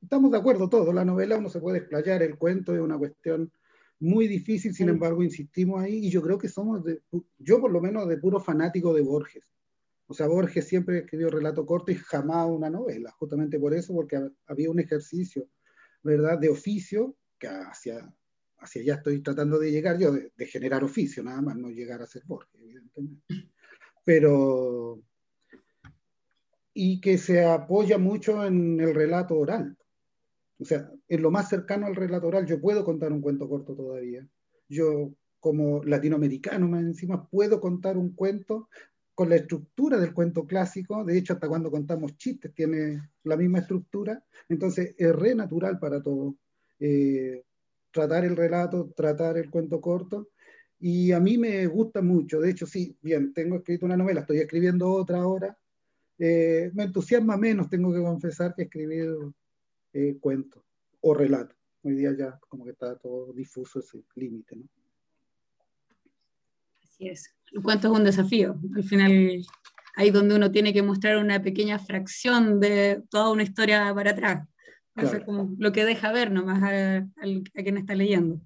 Estamos 0.00 0.30
de 0.30 0.38
acuerdo 0.38 0.68
todos, 0.68 0.94
la 0.94 1.04
novela 1.04 1.38
uno 1.38 1.48
se 1.48 1.60
puede 1.60 1.78
explayar, 1.78 2.22
el 2.22 2.36
cuento 2.36 2.74
es 2.74 2.80
una 2.80 2.98
cuestión 2.98 3.50
muy 3.98 4.26
difícil, 4.26 4.74
sin 4.74 4.88
embargo 4.88 5.22
insistimos 5.22 5.80
ahí 5.80 6.06
y 6.06 6.10
yo 6.10 6.20
creo 6.20 6.36
que 6.36 6.48
somos, 6.48 6.84
de, 6.84 7.00
yo 7.38 7.60
por 7.60 7.70
lo 7.70 7.80
menos 7.80 8.08
de 8.08 8.18
puro 8.18 8.40
fanático 8.40 8.92
de 8.92 9.00
Borges. 9.00 9.50
O 10.06 10.12
sea, 10.12 10.26
Borges 10.26 10.66
siempre 10.66 10.98
escribió 10.98 11.30
relato 11.30 11.64
corto 11.64 11.92
y 11.92 11.94
jamás 11.94 12.48
una 12.50 12.68
novela, 12.68 13.10
justamente 13.12 13.58
por 13.58 13.72
eso, 13.72 13.94
porque 13.94 14.20
había 14.46 14.70
un 14.70 14.80
ejercicio, 14.80 15.48
¿verdad?, 16.02 16.38
de 16.38 16.50
oficio, 16.50 17.16
que 17.38 17.46
hacia, 17.46 18.12
hacia 18.58 18.82
allá 18.82 18.94
estoy 18.96 19.22
tratando 19.22 19.58
de 19.58 19.70
llegar 19.70 19.98
yo, 19.98 20.12
de, 20.12 20.32
de 20.36 20.46
generar 20.46 20.84
oficio, 20.84 21.22
nada 21.22 21.40
más, 21.40 21.56
no 21.56 21.70
llegar 21.70 22.02
a 22.02 22.06
ser 22.06 22.24
Borges, 22.26 22.60
evidentemente. 22.60 23.22
Pero 24.04 25.00
y 26.74 27.00
que 27.00 27.18
se 27.18 27.44
apoya 27.44 27.98
mucho 27.98 28.44
en 28.44 28.80
el 28.80 28.94
relato 28.94 29.38
oral. 29.38 29.76
O 30.58 30.64
sea, 30.64 30.90
en 31.08 31.22
lo 31.22 31.30
más 31.30 31.48
cercano 31.48 31.86
al 31.86 31.96
relato 31.96 32.28
oral, 32.28 32.46
yo 32.46 32.60
puedo 32.60 32.84
contar 32.84 33.12
un 33.12 33.20
cuento 33.20 33.48
corto 33.48 33.74
todavía. 33.74 34.26
Yo, 34.68 35.12
como 35.40 35.82
latinoamericano 35.84 36.68
más 36.68 36.82
encima, 36.82 37.28
puedo 37.28 37.60
contar 37.60 37.96
un 37.98 38.14
cuento 38.14 38.68
con 39.14 39.28
la 39.28 39.36
estructura 39.36 39.98
del 39.98 40.14
cuento 40.14 40.46
clásico. 40.46 41.04
De 41.04 41.18
hecho, 41.18 41.34
hasta 41.34 41.48
cuando 41.48 41.70
contamos 41.70 42.16
chistes 42.16 42.54
tiene 42.54 43.10
la 43.24 43.36
misma 43.36 43.58
estructura. 43.58 44.24
Entonces, 44.48 44.94
es 44.96 45.14
re 45.14 45.34
natural 45.34 45.78
para 45.78 46.00
todos 46.00 46.34
eh, 46.78 47.42
tratar 47.90 48.24
el 48.24 48.36
relato, 48.36 48.92
tratar 48.96 49.36
el 49.36 49.50
cuento 49.50 49.80
corto. 49.80 50.28
Y 50.78 51.12
a 51.12 51.20
mí 51.20 51.38
me 51.38 51.66
gusta 51.66 52.02
mucho. 52.02 52.40
De 52.40 52.50
hecho, 52.50 52.66
sí, 52.66 52.96
bien, 53.02 53.34
tengo 53.34 53.56
escrito 53.56 53.84
una 53.84 53.96
novela, 53.96 54.20
estoy 54.20 54.38
escribiendo 54.38 54.90
otra 54.90 55.18
ahora 55.18 55.56
eh, 56.24 56.70
me 56.72 56.84
entusiasma 56.84 57.36
menos, 57.36 57.68
tengo 57.68 57.92
que 57.92 58.00
confesar, 58.00 58.54
que 58.54 58.62
escribir 58.62 59.10
eh, 59.92 60.16
cuentos 60.20 60.62
o 61.00 61.14
relatos. 61.14 61.56
Hoy 61.82 61.94
día 61.94 62.14
ya 62.16 62.38
como 62.48 62.64
que 62.64 62.70
está 62.70 62.96
todo 62.96 63.32
difuso 63.32 63.80
ese 63.80 64.04
límite, 64.14 64.54
¿no? 64.54 64.68
Así 66.84 67.08
es. 67.08 67.34
El 67.50 67.60
cuento 67.60 67.88
es 67.88 67.98
un 67.98 68.04
desafío. 68.04 68.56
Al 68.76 68.84
final, 68.84 69.44
ahí 69.96 70.10
donde 70.12 70.36
uno 70.36 70.52
tiene 70.52 70.72
que 70.72 70.84
mostrar 70.84 71.16
una 71.16 71.42
pequeña 71.42 71.80
fracción 71.80 72.60
de 72.60 73.02
toda 73.10 73.32
una 73.32 73.42
historia 73.42 73.92
para 73.92 74.12
atrás. 74.12 74.46
Eso 74.94 75.16
es 75.16 75.24
como 75.24 75.56
lo 75.58 75.72
que 75.72 75.84
deja 75.84 76.12
ver 76.12 76.30
nomás 76.30 76.62
a, 76.62 76.98
a 76.98 77.62
quien 77.64 77.78
está 77.78 77.96
leyendo 77.96 78.40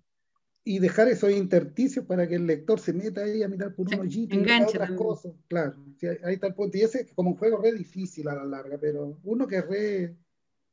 y 0.69 0.81
dejar 0.81 1.07
esos 1.07 1.31
intersticios 1.31 2.05
para 2.07 2.27
que 2.27 2.35
el 2.35 2.45
lector 2.45 2.81
se 2.81 2.93
meta 2.93 3.23
ahí 3.23 3.41
a 3.41 3.49
mirar 3.49 3.73
por 3.73 3.87
un 3.87 4.01
hoyito 4.01 4.35
y 4.35 4.41
otras 4.41 4.91
cosas. 4.91 5.33
Claro, 5.47 5.77
ahí 6.25 6.35
está 6.35 6.49
el 6.49 6.55
punto. 6.55 6.77
Y 6.77 6.81
ese 6.81 7.03
es 7.03 7.13
como 7.13 7.31
un 7.31 7.37
juego 7.37 7.63
re 7.63 7.73
difícil 7.73 8.27
a 8.27 8.35
la 8.35 8.45
larga, 8.45 8.77
pero 8.77 9.21
uno 9.23 9.47
que 9.47 9.63
re, 9.63 10.17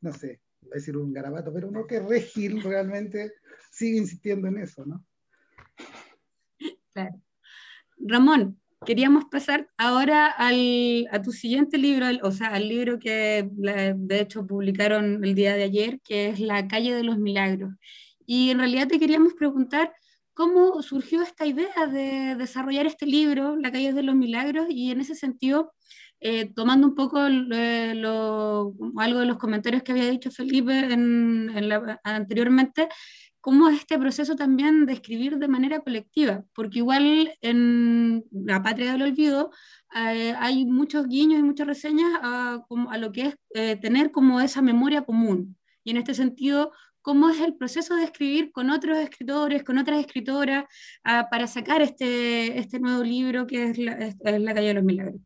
no 0.01 0.11
sé, 0.11 0.41
voy 0.61 0.71
a 0.71 0.75
decir 0.77 0.97
un 0.97 1.13
garabato, 1.13 1.53
pero 1.53 1.67
uno 1.67 1.85
que 1.85 1.99
re 1.99 2.21
gil 2.21 2.63
realmente 2.63 3.33
sigue 3.69 3.99
insistiendo 3.99 4.47
en 4.47 4.57
eso, 4.57 4.83
¿no? 4.83 5.05
Claro. 6.91 7.21
Ramón, 7.99 8.59
queríamos 8.87 9.25
pasar 9.25 9.69
ahora 9.77 10.25
al, 10.25 11.07
a 11.11 11.21
tu 11.21 11.31
siguiente 11.31 11.77
libro, 11.77 12.07
o 12.23 12.31
sea, 12.31 12.47
al 12.47 12.67
libro 12.67 12.97
que 12.97 13.47
de 13.47 14.19
hecho 14.19 14.47
publicaron 14.47 15.23
el 15.23 15.35
día 15.35 15.55
de 15.55 15.63
ayer, 15.65 16.01
que 16.03 16.29
es 16.29 16.39
La 16.39 16.67
calle 16.67 16.95
de 16.95 17.03
los 17.03 17.19
milagros. 17.19 17.75
Y 18.25 18.49
en 18.51 18.59
realidad 18.59 18.87
te 18.87 18.99
queríamos 18.99 19.33
preguntar 19.33 19.93
cómo 20.33 20.81
surgió 20.81 21.21
esta 21.21 21.45
idea 21.45 21.87
de 21.87 22.35
desarrollar 22.35 22.85
este 22.85 23.05
libro, 23.05 23.55
La 23.55 23.71
calle 23.71 23.93
de 23.93 24.03
los 24.03 24.15
milagros, 24.15 24.67
y 24.69 24.91
en 24.91 25.01
ese 25.01 25.15
sentido, 25.15 25.73
eh, 26.19 26.51
tomando 26.53 26.87
un 26.87 26.95
poco 26.95 27.19
eh, 27.27 27.91
algo 27.91 29.19
de 29.19 29.25
los 29.25 29.37
comentarios 29.37 29.83
que 29.83 29.91
había 29.91 30.09
dicho 30.09 30.31
Felipe 30.31 30.73
en, 30.93 31.51
anteriormente, 32.03 32.87
cómo 33.41 33.67
es 33.67 33.79
este 33.79 33.99
proceso 33.99 34.35
también 34.35 34.85
de 34.85 34.93
escribir 34.93 35.37
de 35.37 35.49
manera 35.49 35.81
colectiva, 35.81 36.45
porque 36.55 36.79
igual 36.79 37.33
en 37.41 38.23
La 38.31 38.63
Patria 38.63 38.93
del 38.93 39.01
Olvido 39.01 39.51
eh, 39.93 40.33
hay 40.39 40.65
muchos 40.65 41.07
guiños 41.07 41.39
y 41.39 41.43
muchas 41.43 41.67
reseñas 41.67 42.09
a, 42.21 42.65
a 42.89 42.97
lo 42.97 43.11
que 43.11 43.35
es 43.53 43.81
tener 43.81 44.11
como 44.11 44.39
esa 44.39 44.61
memoria 44.61 45.01
común. 45.01 45.57
Y 45.83 45.91
en 45.91 45.97
este 45.97 46.13
sentido, 46.13 46.71
cómo 47.03 47.29
es 47.29 47.39
el 47.41 47.55
proceso 47.55 47.95
de 47.95 48.05
escribir 48.05 48.51
con 48.51 48.71
otros 48.71 48.97
escritores, 48.97 49.63
con 49.63 49.77
otras 49.77 49.99
escritoras, 49.99 50.65
ah, 51.03 51.27
para 51.29 51.45
sacar 51.45 51.81
este, 51.81 52.57
este 52.57 52.79
nuevo 52.79 53.03
libro 53.03 53.45
que 53.45 53.69
es 53.69 53.77
La, 53.77 54.53
calle 54.53 54.69
de 54.69 54.73
los 54.73 54.83
milagros. 54.83 55.21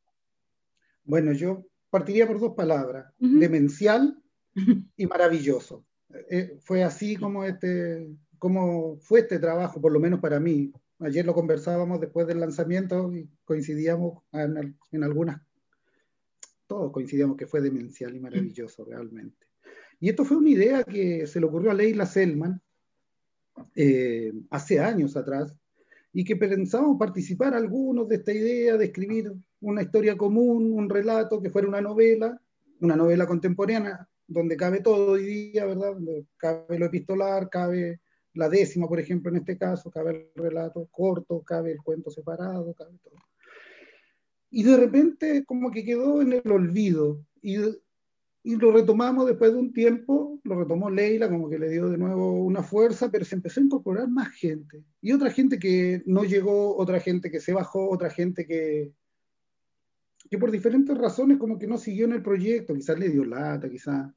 Bueno, 1.03 1.31
yo 1.31 1.65
partiría 1.89 2.27
por 2.27 2.39
dos 2.39 2.53
palabras, 2.55 3.13
demencial 3.19 4.21
y 4.97 5.05
maravilloso. 5.05 5.85
Eh, 6.29 6.57
fue 6.59 6.83
así 6.83 7.15
como, 7.15 7.45
este, 7.45 8.09
como 8.39 8.97
fue 8.97 9.19
este 9.19 9.39
trabajo, 9.39 9.79
por 9.79 9.91
lo 9.91 9.99
menos 9.99 10.19
para 10.19 10.39
mí. 10.39 10.73
Ayer 10.99 11.25
lo 11.25 11.35
conversábamos 11.35 12.01
después 12.01 12.25
del 12.25 12.39
lanzamiento 12.39 13.15
y 13.15 13.29
coincidíamos 13.45 14.23
en, 14.31 14.75
en 14.91 15.03
algunas, 15.03 15.39
todos 16.65 16.91
coincidíamos 16.91 17.37
que 17.37 17.45
fue 17.45 17.61
demencial 17.61 18.15
y 18.15 18.19
maravilloso 18.19 18.83
realmente. 18.83 19.46
Y 19.99 20.09
esto 20.09 20.25
fue 20.25 20.37
una 20.37 20.49
idea 20.49 20.83
que 20.83 21.25
se 21.27 21.39
le 21.39 21.45
ocurrió 21.45 21.71
a 21.71 21.73
Leila 21.73 22.05
Selman 22.05 22.61
eh, 23.75 24.31
hace 24.51 24.79
años 24.79 25.17
atrás 25.17 25.55
y 26.13 26.23
que 26.23 26.35
pensábamos 26.35 26.97
participar 26.97 27.53
algunos 27.53 28.07
de 28.07 28.15
esta 28.15 28.33
idea 28.33 28.77
de 28.77 28.85
escribir 28.85 29.31
una 29.61 29.81
historia 29.81 30.15
común, 30.15 30.71
un 30.73 30.89
relato 30.89 31.41
que 31.41 31.49
fuera 31.49 31.67
una 31.67 31.81
novela, 31.81 32.39
una 32.79 32.95
novela 32.95 33.25
contemporánea 33.25 34.07
donde 34.27 34.57
cabe 34.57 34.81
todo 34.81 35.11
hoy 35.11 35.23
día, 35.23 35.65
¿verdad? 35.65 35.93
Donde 35.93 36.25
cabe 36.37 36.77
lo 36.77 36.85
epistolar, 36.87 37.49
cabe 37.49 38.01
la 38.33 38.49
décima, 38.49 38.87
por 38.87 38.99
ejemplo, 38.99 39.31
en 39.31 39.37
este 39.37 39.57
caso, 39.57 39.89
cabe 39.89 40.31
el 40.35 40.43
relato 40.43 40.87
corto, 40.91 41.41
cabe 41.41 41.71
el 41.71 41.81
cuento 41.81 42.11
separado, 42.11 42.73
cabe 42.73 42.97
todo. 43.03 43.15
Y 44.49 44.63
de 44.63 44.77
repente 44.77 45.43
como 45.45 45.71
que 45.71 45.83
quedó 45.83 46.21
en 46.21 46.33
el 46.33 46.51
olvido. 46.51 47.25
Y 47.41 47.57
y 48.47 48.55
lo 48.55 48.71
retomamos 48.71 49.27
después 49.27 49.51
de 49.51 49.59
un 49.59 49.73
tiempo, 49.73 50.39
lo 50.45 50.57
retomó 50.57 50.89
Leila, 50.89 51.27
como 51.27 51.49
que 51.49 51.59
le 51.59 51.69
dio 51.69 51.89
de 51.89 51.97
nuevo 51.97 52.45
una 52.45 52.63
fuerza, 52.63 53.11
pero 53.11 53.25
se 53.25 53.35
empezó 53.35 53.59
a 53.59 53.63
incorporar 53.63 54.07
más 54.07 54.29
gente. 54.29 54.85
Y 55.01 55.11
otra 55.11 55.29
gente 55.31 55.59
que 55.59 56.01
no 56.05 56.23
llegó, 56.23 56.77
otra 56.77 57.01
gente 57.01 57.29
que 57.29 57.41
se 57.41 57.51
bajó, 57.51 57.89
otra 57.89 58.09
gente 58.09 58.47
que, 58.47 58.93
que 60.29 60.37
por 60.37 60.49
diferentes 60.49 60.97
razones 60.97 61.39
como 61.39 61.59
que 61.59 61.67
no 61.67 61.77
siguió 61.77 62.05
en 62.05 62.13
el 62.13 62.21
proyecto, 62.21 62.73
quizás 62.73 62.97
le 62.97 63.09
dio 63.09 63.25
lata, 63.25 63.69
quizás. 63.69 64.13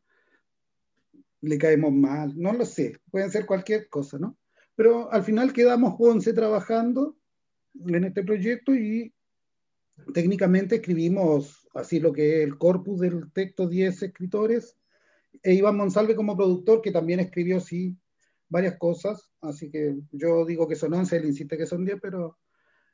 le 1.41 1.59
caemos 1.59 1.93
mal, 1.93 2.33
no 2.37 2.53
lo 2.53 2.65
sé, 2.65 3.01
pueden 3.11 3.33
ser 3.33 3.47
cualquier 3.47 3.89
cosa, 3.89 4.17
¿no? 4.17 4.39
Pero 4.77 5.13
al 5.13 5.25
final 5.25 5.53
quedamos 5.53 5.97
11 5.99 6.33
trabajando 6.35 7.17
en 7.85 8.05
este 8.05 8.23
proyecto 8.23 8.77
y 8.77 9.13
técnicamente 10.15 10.77
escribimos 10.77 11.60
así 11.75 12.01
lo 12.01 12.13
que 12.13 12.39
es 12.39 12.45
el 12.47 12.59
corpus 12.59 13.01
del 13.01 13.33
texto, 13.33 13.69
10 13.69 14.03
escritores, 14.03 14.77
e 15.43 15.55
Iván 15.55 15.77
Monsalve 15.77 16.17
como 16.17 16.37
productor, 16.37 16.83
que 16.83 16.91
también 16.91 17.21
escribió, 17.21 17.61
sí, 17.61 17.97
varias 18.49 18.77
cosas, 18.79 19.31
así 19.41 19.71
que 19.71 19.97
yo 20.13 20.45
digo 20.45 20.67
que 20.67 20.75
son 20.75 20.93
11, 20.93 21.17
él 21.17 21.27
insiste 21.27 21.57
que 21.57 21.67
son 21.67 21.85
10, 21.85 21.99
pero... 22.01 22.39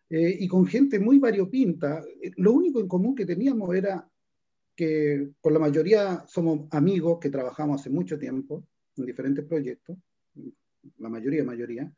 Eh, 0.08 0.36
y 0.38 0.46
con 0.46 0.64
gente 0.66 1.00
muy 1.00 1.18
variopinta. 1.18 2.00
Lo 2.36 2.52
único 2.52 2.78
en 2.78 2.86
común 2.86 3.16
que 3.16 3.26
teníamos 3.26 3.74
era 3.74 4.08
que 4.76 5.30
con 5.40 5.54
la 5.54 5.58
mayoría 5.58 6.24
somos 6.28 6.68
amigos 6.70 7.18
que 7.18 7.30
trabajamos 7.30 7.80
hace 7.80 7.90
mucho 7.90 8.18
tiempo 8.18 8.62
en 8.96 9.06
diferentes 9.06 9.44
proyectos, 9.44 9.96
la 10.98 11.08
mayoría, 11.08 11.42
mayoría. 11.42 11.92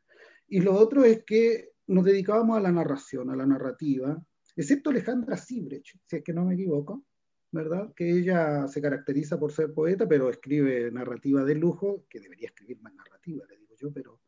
Y 0.47 0.61
lo 0.61 0.73
otro 0.73 1.03
es 1.03 1.23
que 1.23 1.73
nos 1.87 2.05
dedicábamos 2.05 2.57
a 2.57 2.61
la 2.61 2.71
narración, 2.71 3.29
a 3.29 3.35
la 3.35 3.45
narrativa, 3.45 4.19
excepto 4.61 4.89
Alejandra 4.89 5.37
Sibrecht, 5.37 5.97
si 6.05 6.15
es 6.15 6.23
que 6.23 6.33
no 6.33 6.45
me 6.45 6.55
equivoco, 6.55 7.05
¿verdad? 7.51 7.93
Que 7.95 8.09
ella 8.09 8.67
se 8.67 8.81
caracteriza 8.81 9.39
por 9.39 9.51
ser 9.51 9.73
poeta, 9.73 10.07
pero 10.07 10.29
escribe 10.29 10.91
narrativa 10.91 11.43
de 11.43 11.55
lujo, 11.55 12.05
que 12.09 12.19
debería 12.19 12.47
escribir 12.47 12.81
más 12.81 12.93
narrativa, 12.93 13.45
le 13.47 13.57
digo 13.57 13.75
yo, 13.75 13.91
pero... 13.91 14.19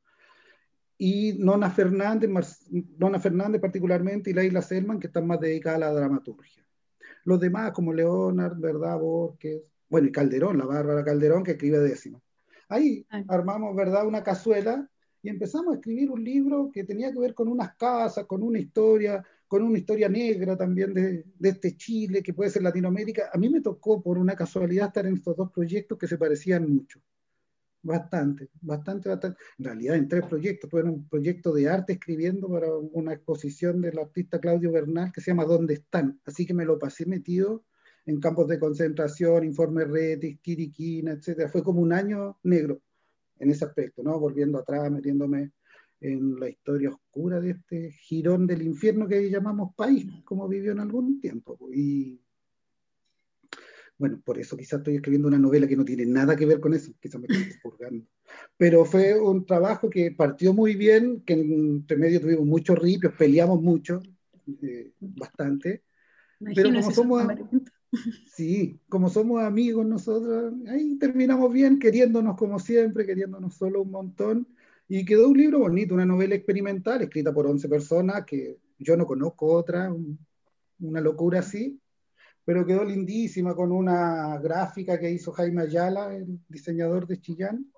Y 0.98 1.34
Nona 1.40 1.70
Fernández, 1.72 2.30
Nona 2.98 3.20
Fernández 3.20 3.60
particularmente, 3.60 4.30
y 4.30 4.34
Laila 4.34 4.62
Selman, 4.62 5.00
que 5.00 5.08
están 5.08 5.26
más 5.26 5.40
dedicadas 5.40 5.78
a 5.78 5.86
la 5.86 5.94
dramaturgia. 5.94 6.64
Los 7.26 7.40
demás, 7.40 7.72
como 7.72 7.92
Leonard, 7.92 8.60
¿verdad? 8.60 9.00
Borges, 9.00 9.64
bueno, 9.90 10.08
y 10.08 10.12
Calderón, 10.12 10.58
la 10.58 10.66
Bárbara 10.66 11.04
Calderón, 11.04 11.44
que 11.44 11.52
escribe 11.52 11.80
décimo. 11.80 12.22
Ahí 12.70 13.06
armamos, 13.28 13.76
¿verdad?, 13.76 14.08
una 14.08 14.24
cazuela 14.24 14.88
y 15.22 15.30
empezamos 15.30 15.74
a 15.74 15.76
escribir 15.76 16.10
un 16.10 16.24
libro 16.24 16.72
que 16.72 16.84
tenía 16.84 17.12
que 17.12 17.20
ver 17.20 17.34
con 17.34 17.48
unas 17.48 17.76
casas, 17.76 18.26
con 18.26 18.42
una 18.42 18.60
historia, 18.60 19.24
con 19.52 19.64
una 19.64 19.80
historia 19.80 20.08
negra 20.08 20.56
también 20.56 20.94
de, 20.94 21.26
de, 21.38 21.50
este 21.50 21.76
Chile, 21.76 22.24
que 22.24 22.34
puede 22.34 22.50
ser 22.50 22.64
Latinoamérica. 22.64 23.32
A 23.34 23.38
mí 23.38 23.50
me 23.50 23.60
tocó 23.60 24.02
por 24.02 24.18
una 24.18 24.34
casualidad 24.34 24.88
estar 24.88 25.06
en 25.06 25.16
estos 25.16 25.36
dos 25.36 25.52
proyectos 25.52 25.98
que 25.98 26.08
se 26.08 26.18
parecían 26.18 26.74
mucho. 26.74 27.02
Bastante, 27.84 28.48
bastante, 28.62 29.10
bastante. 29.10 29.42
En 29.58 29.66
realidad 29.66 29.98
en 29.98 30.08
tres 30.08 30.26
proyectos. 30.26 30.70
Tuve 30.70 30.84
un 30.84 31.06
proyecto 31.06 31.52
de 31.52 31.68
arte 31.68 31.92
escribiendo 31.92 32.48
para 32.48 32.74
una 32.74 33.12
exposición 33.12 33.82
del 33.82 34.00
artista 34.00 34.40
Claudio 34.40 34.72
Bernal 34.72 35.12
que 35.12 35.20
se 35.20 35.32
llama 35.32 35.44
¿Dónde 35.44 35.74
están? 35.74 36.22
Así 36.24 36.46
que 36.46 36.54
me 36.54 36.64
lo 36.64 36.80
pasé 36.80 37.06
metido 37.06 37.66
en 38.06 38.22
campos 38.22 38.48
de 38.48 38.58
concentración, 38.58 39.44
informes 39.44 39.90
Retis, 39.90 40.40
Quiriquina, 40.40 41.12
etc. 41.12 41.50
Fue 41.52 41.62
como 41.62 41.82
un 41.82 41.92
año 41.92 42.40
negro 42.44 42.82
en 43.38 43.52
ese 43.52 43.66
aspecto, 43.66 44.02
¿no? 44.02 44.18
Volviendo 44.18 44.60
atrás, 44.60 44.90
metiéndome 44.90 45.52
en 46.02 46.40
la 46.40 46.50
historia 46.50 46.90
oscura 46.90 47.40
de 47.40 47.52
este 47.52 47.92
girón 47.92 48.48
del 48.48 48.64
infierno 48.64 49.08
que 49.08 49.30
llamamos 49.30 49.76
país, 49.76 50.08
como 50.26 50.48
vivió 50.48 50.72
en 50.72 50.80
algún 50.80 51.22
tiempo. 51.22 51.58
Y 51.72 52.20
bueno, 54.00 54.20
por 54.26 54.40
eso 54.40 54.58
quizás 54.58 54.80
estoy 54.80 54.96
escribiendo 54.96 55.28
una 55.28 55.38
novela 55.38 55.68
que 55.68 55.78
no 55.78 55.86
tiene 55.86 56.08
nada 56.08 56.36
que 56.36 56.48
ver 56.48 56.60
con 56.60 56.74
eso, 56.74 56.92
quizás 57.00 57.22
me 57.22 57.28
estoy 57.30 57.54
purgando. 57.62 58.04
Pero 58.58 58.84
fue 58.84 59.20
un 59.20 59.46
trabajo 59.46 59.92
que 59.92 60.12
partió 60.12 60.54
muy 60.56 60.76
bien, 60.76 61.22
que 61.22 61.34
entre 61.34 61.98
medio 61.98 62.20
tuvimos 62.20 62.48
muchos 62.48 62.80
ripios, 62.80 63.14
peleamos 63.14 63.62
mucho, 63.62 64.02
eh, 64.64 64.92
bastante. 65.00 65.84
pero 66.56 66.70
como 66.74 66.92
somos, 66.92 67.28
sí, 68.34 68.80
como 68.90 69.08
somos 69.08 69.44
amigos 69.44 69.86
nosotros, 69.86 70.52
ahí 70.68 70.98
terminamos 70.98 71.54
bien, 71.54 71.78
queriéndonos 71.78 72.36
como 72.38 72.58
siempre, 72.58 73.06
queriéndonos 73.06 73.54
solo 73.54 73.84
un 73.84 73.92
montón. 73.92 74.48
Y 74.94 75.06
quedó 75.06 75.30
un 75.30 75.38
libro 75.38 75.60
bonito, 75.60 75.94
una 75.94 76.06
novela 76.06 76.36
experimental, 76.36 77.02
escrita 77.02 77.32
por 77.34 77.48
11 77.48 77.70
personas, 77.70 78.26
que 78.26 78.58
yo 78.78 78.98
no 78.98 79.06
conozco 79.06 79.48
otra, 79.48 79.90
una 80.80 81.00
locura 81.00 81.40
así 81.40 81.80
pero 82.44 82.66
quedó 82.66 82.84
lindísima 82.84 83.56
con 83.56 83.72
una 83.72 84.38
gráfica 84.40 85.00
que 85.00 85.12
hizo 85.12 85.32
Jaime 85.32 85.62
Ayala, 85.62 86.16
el 86.16 86.40
diseñador 86.48 87.08
de 87.08 87.20
Chillán. 87.20 87.72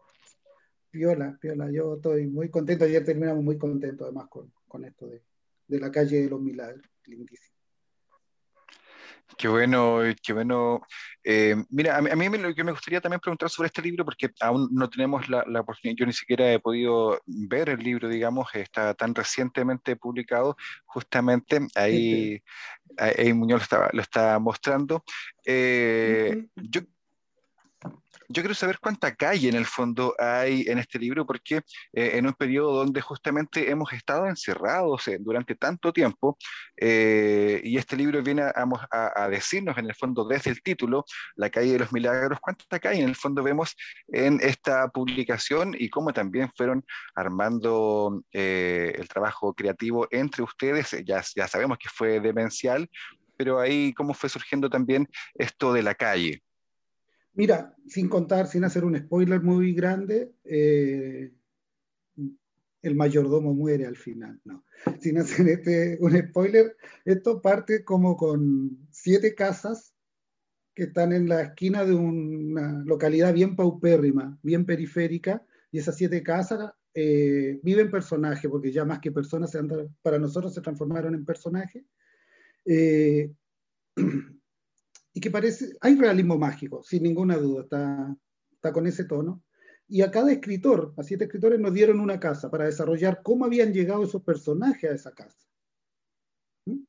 Piola, 0.90 1.38
piola, 1.40 1.72
yo 1.72 1.96
estoy 1.96 2.28
muy 2.28 2.50
contento, 2.50 2.86
ayer 2.86 3.04
terminamos 3.04 3.44
muy 3.44 3.58
contentos 3.58 4.06
además 4.06 4.28
con, 4.30 4.54
con 4.68 4.86
esto 4.86 5.08
de, 5.08 5.24
de 5.68 5.80
la 5.80 5.92
calle 5.92 6.22
de 6.22 6.30
los 6.30 6.40
milagros, 6.40 6.88
lindísimo. 7.06 7.53
Qué 9.38 9.48
bueno, 9.48 10.00
qué 10.22 10.34
bueno. 10.34 10.82
Eh, 11.24 11.56
mira, 11.70 11.98
a 11.98 12.02
mí, 12.02 12.10
a 12.10 12.16
mí, 12.16 12.38
lo 12.38 12.54
que 12.54 12.64
me 12.64 12.72
gustaría 12.72 13.02
también 13.02 13.20
preguntar 13.20 13.50
sobre 13.50 13.68
este 13.68 13.82
libro, 13.82 14.04
porque 14.04 14.30
aún 14.42 14.70
no 14.72 14.90
tenemos 14.90 15.30
la, 15.30 15.44
la, 15.48 15.62
oportunidad, 15.62 15.98
yo 15.98 16.06
ni 16.06 16.14
siquiera 16.14 16.52
he 16.52 16.60
podido 16.60 17.22
ver 17.26 17.70
el 17.70 17.80
libro, 17.80 18.10
digamos, 18.10 18.54
está 18.54 18.94
tan 18.94 19.16
recientemente 19.16 19.96
publicado, 19.96 20.58
justamente 20.86 21.60
ahí, 21.76 22.42
ahí 22.98 23.34
Muñoz 23.34 23.60
lo 23.60 23.64
está, 23.64 23.90
lo 23.94 24.02
está 24.02 24.40
mostrando. 24.40 25.04
Eh, 25.46 26.48
yo 26.56 26.82
yo 28.34 28.42
quiero 28.42 28.56
saber 28.56 28.80
cuánta 28.80 29.16
calle 29.16 29.48
en 29.48 29.56
el 29.56 29.66
fondo 29.66 30.16
hay 30.18 30.64
en 30.68 30.80
este 30.80 30.98
libro, 30.98 31.26
porque 31.26 31.58
eh, 31.94 32.12
en 32.16 32.26
un 32.26 32.34
periodo 32.34 32.74
donde 32.74 33.00
justamente 33.00 33.70
hemos 33.70 33.94
estado 33.94 34.26
encerrados 34.28 35.08
eh, 35.08 35.18
durante 35.20 35.56
tanto 35.56 35.94
tiempo, 35.94 36.38
eh, 36.76 37.62
y 37.64 37.78
este 37.78 37.96
libro 37.96 38.24
viene 38.24 38.42
a, 38.44 39.30
decirnos 39.30 39.78
en 39.78 39.86
el 39.86 39.96
fondo 39.96 40.26
desde 40.26 40.50
el 40.50 40.62
título, 40.64 41.06
La 41.36 41.50
calle 41.52 41.74
de 41.74 41.80
los 41.80 41.94
milagros, 41.94 42.40
cuánta 42.42 42.80
calle 42.80 43.02
en 43.02 43.10
el 43.10 43.16
fondo 43.16 43.44
vemos 43.44 43.76
en 44.08 44.40
esta 44.42 44.88
publicación 44.90 45.76
y 45.78 45.90
cómo 45.90 46.12
también 46.12 46.52
fueron 46.56 46.84
armando 47.16 48.24
el 48.32 49.08
trabajo 49.08 49.54
creativo 49.54 50.08
entre 50.12 50.44
ustedes, 50.44 50.96
ya, 51.06 51.24
ya 51.36 51.48
sabemos 51.48 51.78
que 51.78 51.90
fue 51.90 52.20
demencial, 52.20 52.90
pero 53.38 53.60
ahí 53.60 53.94
cómo 53.94 54.14
fue 54.14 54.30
surgiendo 54.30 54.70
también 54.70 55.08
esto 55.36 55.74
de 55.74 55.84
la 55.84 55.94
calle. 55.96 56.42
Mira, 57.34 57.76
sin 57.88 58.10
contar, 58.10 58.48
sin 58.48 58.64
hacer 58.64 58.86
un 58.86 58.98
spoiler 58.98 59.42
muy 59.42 59.74
grande, 59.74 60.34
eh, 60.44 61.34
el 62.84 62.96
mayordomo 62.96 63.54
muere 63.54 63.86
al 63.86 63.96
final, 63.96 64.40
no. 64.44 64.66
Sin 65.00 65.18
hacer 65.18 65.48
este, 65.48 65.98
un 66.00 66.16
spoiler, 66.18 66.76
esto 67.06 67.42
parte 67.42 67.84
como 67.84 68.16
con 68.16 68.88
siete 68.92 69.34
casas 69.34 69.94
que 70.76 70.84
están 70.84 71.14
en 71.14 71.28
la 71.28 71.42
esquina 71.42 71.86
de 71.86 71.94
una 71.94 72.84
localidad 72.86 73.34
bien 73.34 73.56
paupérrima, 73.56 74.38
bien 74.44 74.66
periférica, 74.66 75.46
y 75.72 75.80
esas 75.80 75.96
siete 75.98 76.22
casas 76.22 76.72
eh, 76.94 77.60
viven 77.64 77.90
personajes, 77.90 78.50
porque 78.50 78.72
ya 78.72 78.86
más 78.86 79.00
que 79.00 79.12
personas, 79.12 79.58
para 80.02 80.20
nosotros 80.20 80.54
se 80.54 80.62
transformaron 80.62 81.16
en 81.16 81.26
personajes. 81.26 81.84
Eh, 82.66 83.32
y 85.14 85.22
que 85.22 85.30
parece, 85.30 85.78
hay 85.80 85.96
realismo 85.96 86.38
mágico, 86.38 86.84
sin 86.84 87.04
ninguna 87.04 87.38
duda, 87.38 87.64
está, 87.64 88.18
está 88.52 88.74
con 88.74 88.88
ese 88.88 89.06
tono. 89.06 89.44
Y 89.88 90.02
a 90.02 90.10
cada 90.10 90.32
escritor, 90.32 90.94
a 90.98 91.04
siete 91.04 91.26
escritores, 91.26 91.60
nos 91.60 91.74
dieron 91.74 92.00
una 92.00 92.20
casa 92.20 92.50
para 92.50 92.66
desarrollar 92.66 93.22
cómo 93.22 93.46
habían 93.46 93.72
llegado 93.72 94.04
esos 94.04 94.24
personajes 94.24 94.90
a 94.90 94.96
esa 94.96 95.14
casa. 95.14 95.48
¿Mm? 96.66 96.80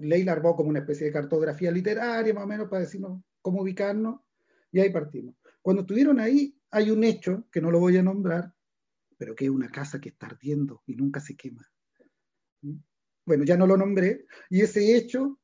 Leila 0.00 0.32
armó 0.32 0.54
como 0.54 0.68
una 0.68 0.80
especie 0.80 1.06
de 1.06 1.12
cartografía 1.12 1.70
literaria, 1.70 2.34
más 2.34 2.44
o 2.44 2.48
menos, 2.48 2.68
para 2.68 2.82
decirnos 2.82 3.22
cómo 3.40 3.62
ubicarnos, 3.62 4.20
y 4.70 4.80
ahí 4.80 4.90
partimos. 4.90 5.36
Cuando 5.62 5.82
estuvieron 5.82 6.20
ahí, 6.20 6.54
hay 6.70 6.90
un 6.90 7.02
hecho, 7.02 7.46
que 7.50 7.62
no 7.62 7.70
lo 7.70 7.80
voy 7.80 7.96
a 7.96 8.02
nombrar, 8.02 8.52
pero 9.16 9.34
que 9.34 9.46
es 9.46 9.50
una 9.50 9.70
casa 9.70 9.98
que 9.98 10.10
está 10.10 10.26
ardiendo 10.26 10.82
y 10.86 10.96
nunca 10.96 11.20
se 11.20 11.34
quema. 11.34 11.66
¿Mm? 12.60 12.76
Bueno, 13.24 13.44
ya 13.44 13.56
no 13.56 13.66
lo 13.66 13.78
nombré, 13.78 14.26
y 14.50 14.60
ese 14.60 14.96
hecho 14.96 15.40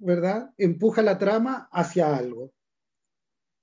¿verdad? 0.00 0.52
Empuja 0.56 1.02
la 1.02 1.18
trama 1.18 1.68
hacia 1.70 2.16
algo. 2.16 2.52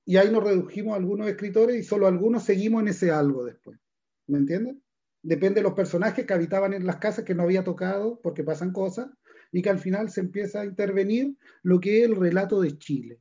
Y 0.05 0.17
ahí 0.17 0.31
nos 0.31 0.43
redujimos 0.43 0.93
a 0.93 0.97
algunos 0.97 1.27
escritores 1.27 1.75
y 1.75 1.83
solo 1.83 2.07
algunos 2.07 2.43
seguimos 2.43 2.81
en 2.81 2.87
ese 2.89 3.11
algo 3.11 3.43
después. 3.43 3.79
¿Me 4.27 4.37
entiendes? 4.37 4.77
Depende 5.21 5.59
de 5.59 5.63
los 5.63 5.73
personajes 5.73 6.25
que 6.25 6.33
habitaban 6.33 6.73
en 6.73 6.85
las 6.85 6.97
casas 6.97 7.25
que 7.25 7.35
no 7.35 7.43
había 7.43 7.63
tocado 7.63 8.21
porque 8.21 8.43
pasan 8.43 8.71
cosas 8.71 9.09
y 9.51 9.61
que 9.61 9.69
al 9.69 9.79
final 9.79 10.09
se 10.09 10.21
empieza 10.21 10.61
a 10.61 10.65
intervenir 10.65 11.35
lo 11.63 11.79
que 11.79 11.99
es 11.99 12.05
el 12.05 12.15
relato 12.15 12.61
de 12.61 12.77
Chile. 12.77 13.19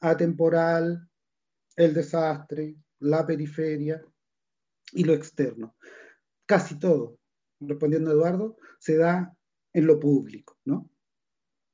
Atemporal, 0.00 1.08
el 1.74 1.94
desastre, 1.94 2.76
la 3.00 3.26
periferia 3.26 4.00
y 4.92 5.04
lo 5.04 5.14
externo. 5.14 5.74
Casi 6.46 6.78
todo, 6.78 7.18
respondiendo 7.60 8.12
Eduardo, 8.12 8.56
se 8.78 8.96
da 8.96 9.34
en 9.72 9.86
lo 9.86 9.98
público, 9.98 10.58
¿no? 10.64 10.91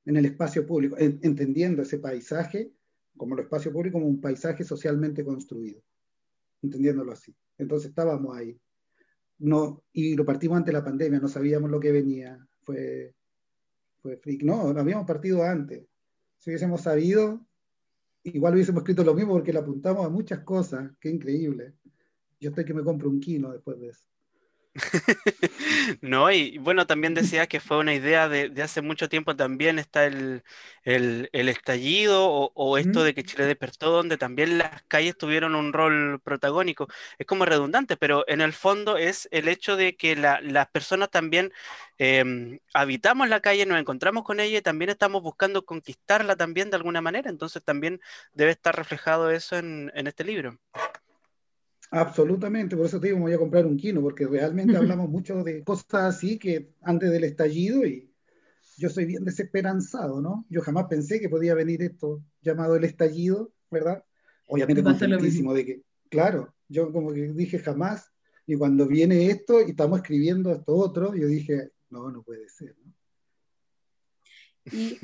En 0.09 0.17
el 0.17 0.25
espacio 0.25 0.67
público, 0.67 0.97
entendiendo 0.99 1.83
ese 1.83 1.99
paisaje 1.99 2.73
como 3.15 3.35
el 3.35 3.43
espacio 3.43 3.71
público 3.71 3.99
como 3.99 4.07
un 4.07 4.23
paisaje 4.23 4.65
socialmente 4.65 5.23
construido, 5.23 5.83
entendiéndolo 6.63 7.13
así. 7.13 7.37
Entonces 7.59 7.91
estábamos 7.91 8.35
ahí. 8.35 8.59
No, 9.41 9.85
y 9.93 10.17
lo 10.17 10.25
partimos 10.25 10.57
ante 10.57 10.73
la 10.73 10.83
pandemia, 10.83 11.21
no 11.21 11.29
sabíamos 11.29 11.71
lo 11.71 11.79
que 11.79 11.93
venía. 11.93 12.39
Fue, 12.63 13.15
fue 13.99 14.17
freak. 14.17 14.45
No, 14.45 14.73
lo 14.73 14.81
habíamos 14.81 15.07
partido 15.07 15.43
antes. 15.43 15.87
Si 16.39 16.49
hubiésemos 16.49 16.81
sabido, 16.81 17.47
igual 18.23 18.55
hubiésemos 18.55 18.81
escrito 18.81 19.05
lo 19.05 19.13
mismo 19.13 19.35
porque 19.35 19.53
le 19.53 19.59
apuntamos 19.59 20.07
a 20.07 20.09
muchas 20.09 20.39
cosas, 20.41 20.91
qué 20.99 21.11
increíble. 21.11 21.75
Yo 22.41 22.49
estoy 22.49 22.65
que 22.65 22.73
me 22.73 22.83
compro 22.83 23.11
un 23.11 23.21
kino 23.21 23.53
después 23.53 23.79
de 23.79 23.89
eso. 23.89 24.09
no, 26.03 26.31
y 26.31 26.59
bueno, 26.59 26.87
también 26.87 27.15
decía 27.15 27.47
que 27.47 27.61
fue 27.61 27.79
una 27.79 27.95
idea 27.95 28.29
de, 28.29 28.53
hace 28.63 28.83
mucho 28.83 29.09
tiempo 29.09 29.35
también 29.37 29.79
está 29.79 30.07
el, 30.07 30.43
estallido 31.33 32.29
o, 32.55 32.79
esto 32.79 33.03
de 33.03 33.15
que 33.15 33.25
Chile 33.25 33.47
despertó, 33.47 33.91
donde 33.91 34.17
también 34.19 34.59
las 34.59 34.83
calles 34.89 35.17
tuvieron 35.17 35.55
un 35.55 35.73
rol 35.73 36.21
protagónico. 36.21 36.89
Es 37.19 37.27
como 37.27 37.45
redundante, 37.45 37.97
pero 37.97 38.25
en 38.29 38.41
el 38.41 38.53
fondo 38.53 38.97
es 38.97 39.29
el 39.33 39.49
hecho 39.49 39.77
de 39.77 39.97
que 39.97 40.17
las 40.17 40.69
personas 40.69 41.11
también 41.11 41.53
em, 41.99 42.59
habitamos 42.75 43.29
la 43.29 43.41
calle, 43.41 43.67
nos 43.67 43.81
encontramos 43.81 44.25
con 44.25 44.41
ella 44.41 44.59
y 44.59 44.63
también 44.63 44.91
estamos 44.91 45.23
buscando 45.23 45.65
conquistarla 45.65 46.37
también 46.37 46.71
de 46.71 46.77
alguna 46.77 47.01
manera. 47.01 47.31
Entonces 47.31 47.63
también 47.65 48.01
debe 48.33 48.53
estar 48.53 48.77
reflejado 48.77 49.31
eso 49.31 49.57
en 49.57 49.91
este 49.95 50.25
libro. 50.25 50.59
Absolutamente, 51.91 52.77
por 52.77 52.87
eso 52.87 53.01
te 53.01 53.07
digo, 53.07 53.19
me 53.19 53.25
voy 53.25 53.33
a 53.33 53.39
comprar 53.39 53.65
un 53.65 53.77
kino, 53.77 54.03
porque 54.03 54.27
realmente 54.27 54.77
hablamos 54.77 55.09
mucho 55.09 55.43
de 55.43 55.65
cosas 55.65 56.17
así 56.17 56.39
que 56.39 56.75
antes 56.83 57.11
del 57.11 57.25
estallido 57.25 57.87
y 57.87 58.13
yo 58.77 58.89
soy 58.91 59.07
bien 59.07 59.25
desesperanzado, 59.25 60.21
¿no? 60.21 60.47
Yo 60.51 60.61
jamás 60.61 60.87
pensé 60.89 61.19
que 61.19 61.29
podía 61.29 61.55
venir 61.55 61.83
esto 61.83 62.23
llamado 62.43 62.77
el 62.77 62.85
estallido, 62.85 63.53
¿verdad? 63.71 64.05
Obviamente 64.47 64.83
contentísimo 64.83 65.55
de 65.55 65.65
que, 65.65 65.83
claro, 66.11 66.55
yo 66.69 66.93
como 66.93 67.13
que 67.13 67.33
dije 67.33 67.59
jamás, 67.59 68.13
y 68.47 68.57
cuando 68.57 68.87
viene 68.87 69.31
esto 69.31 69.61
y 69.61 69.71
estamos 69.71 70.01
escribiendo 70.01 70.53
esto 70.53 70.75
otro, 70.75 71.15
yo 71.15 71.27
dije, 71.27 71.71
no, 71.91 72.11
no 72.11 72.23
puede 72.23 72.49
ser, 72.49 72.77
¿no? 72.85 72.88
Y 74.73 74.99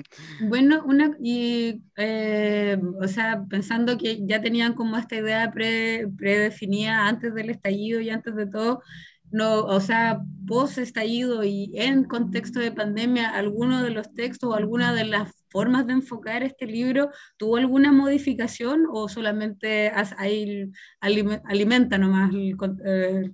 bueno, 0.48 0.82
una, 0.84 1.16
y, 1.20 1.82
eh, 1.96 2.78
o 3.00 3.08
sea, 3.08 3.44
pensando 3.48 3.96
que 3.98 4.24
ya 4.26 4.40
tenían 4.40 4.74
como 4.74 4.96
esta 4.96 5.16
idea 5.16 5.50
pre, 5.52 6.08
predefinida 6.16 7.06
antes 7.06 7.34
del 7.34 7.50
estallido 7.50 8.00
y 8.00 8.10
antes 8.10 8.34
de 8.34 8.46
todo, 8.46 8.82
no, 9.30 9.64
o 9.64 9.80
sea, 9.80 10.20
post 10.46 10.78
estallido 10.78 11.42
y 11.42 11.72
en 11.74 12.04
contexto 12.04 12.60
de 12.60 12.70
pandemia, 12.70 13.30
¿alguno 13.30 13.82
de 13.82 13.90
los 13.90 14.14
textos 14.14 14.50
o 14.50 14.54
alguna 14.54 14.94
de 14.94 15.04
las 15.06 15.32
formas 15.48 15.86
de 15.86 15.94
enfocar 15.94 16.44
este 16.44 16.66
libro 16.66 17.10
tuvo 17.36 17.56
alguna 17.56 17.90
modificación 17.90 18.86
o 18.88 19.08
solamente 19.08 19.90
ahí 20.18 20.70
alimenta 21.00 21.98
nomás? 21.98 22.32
Eh? 22.34 23.30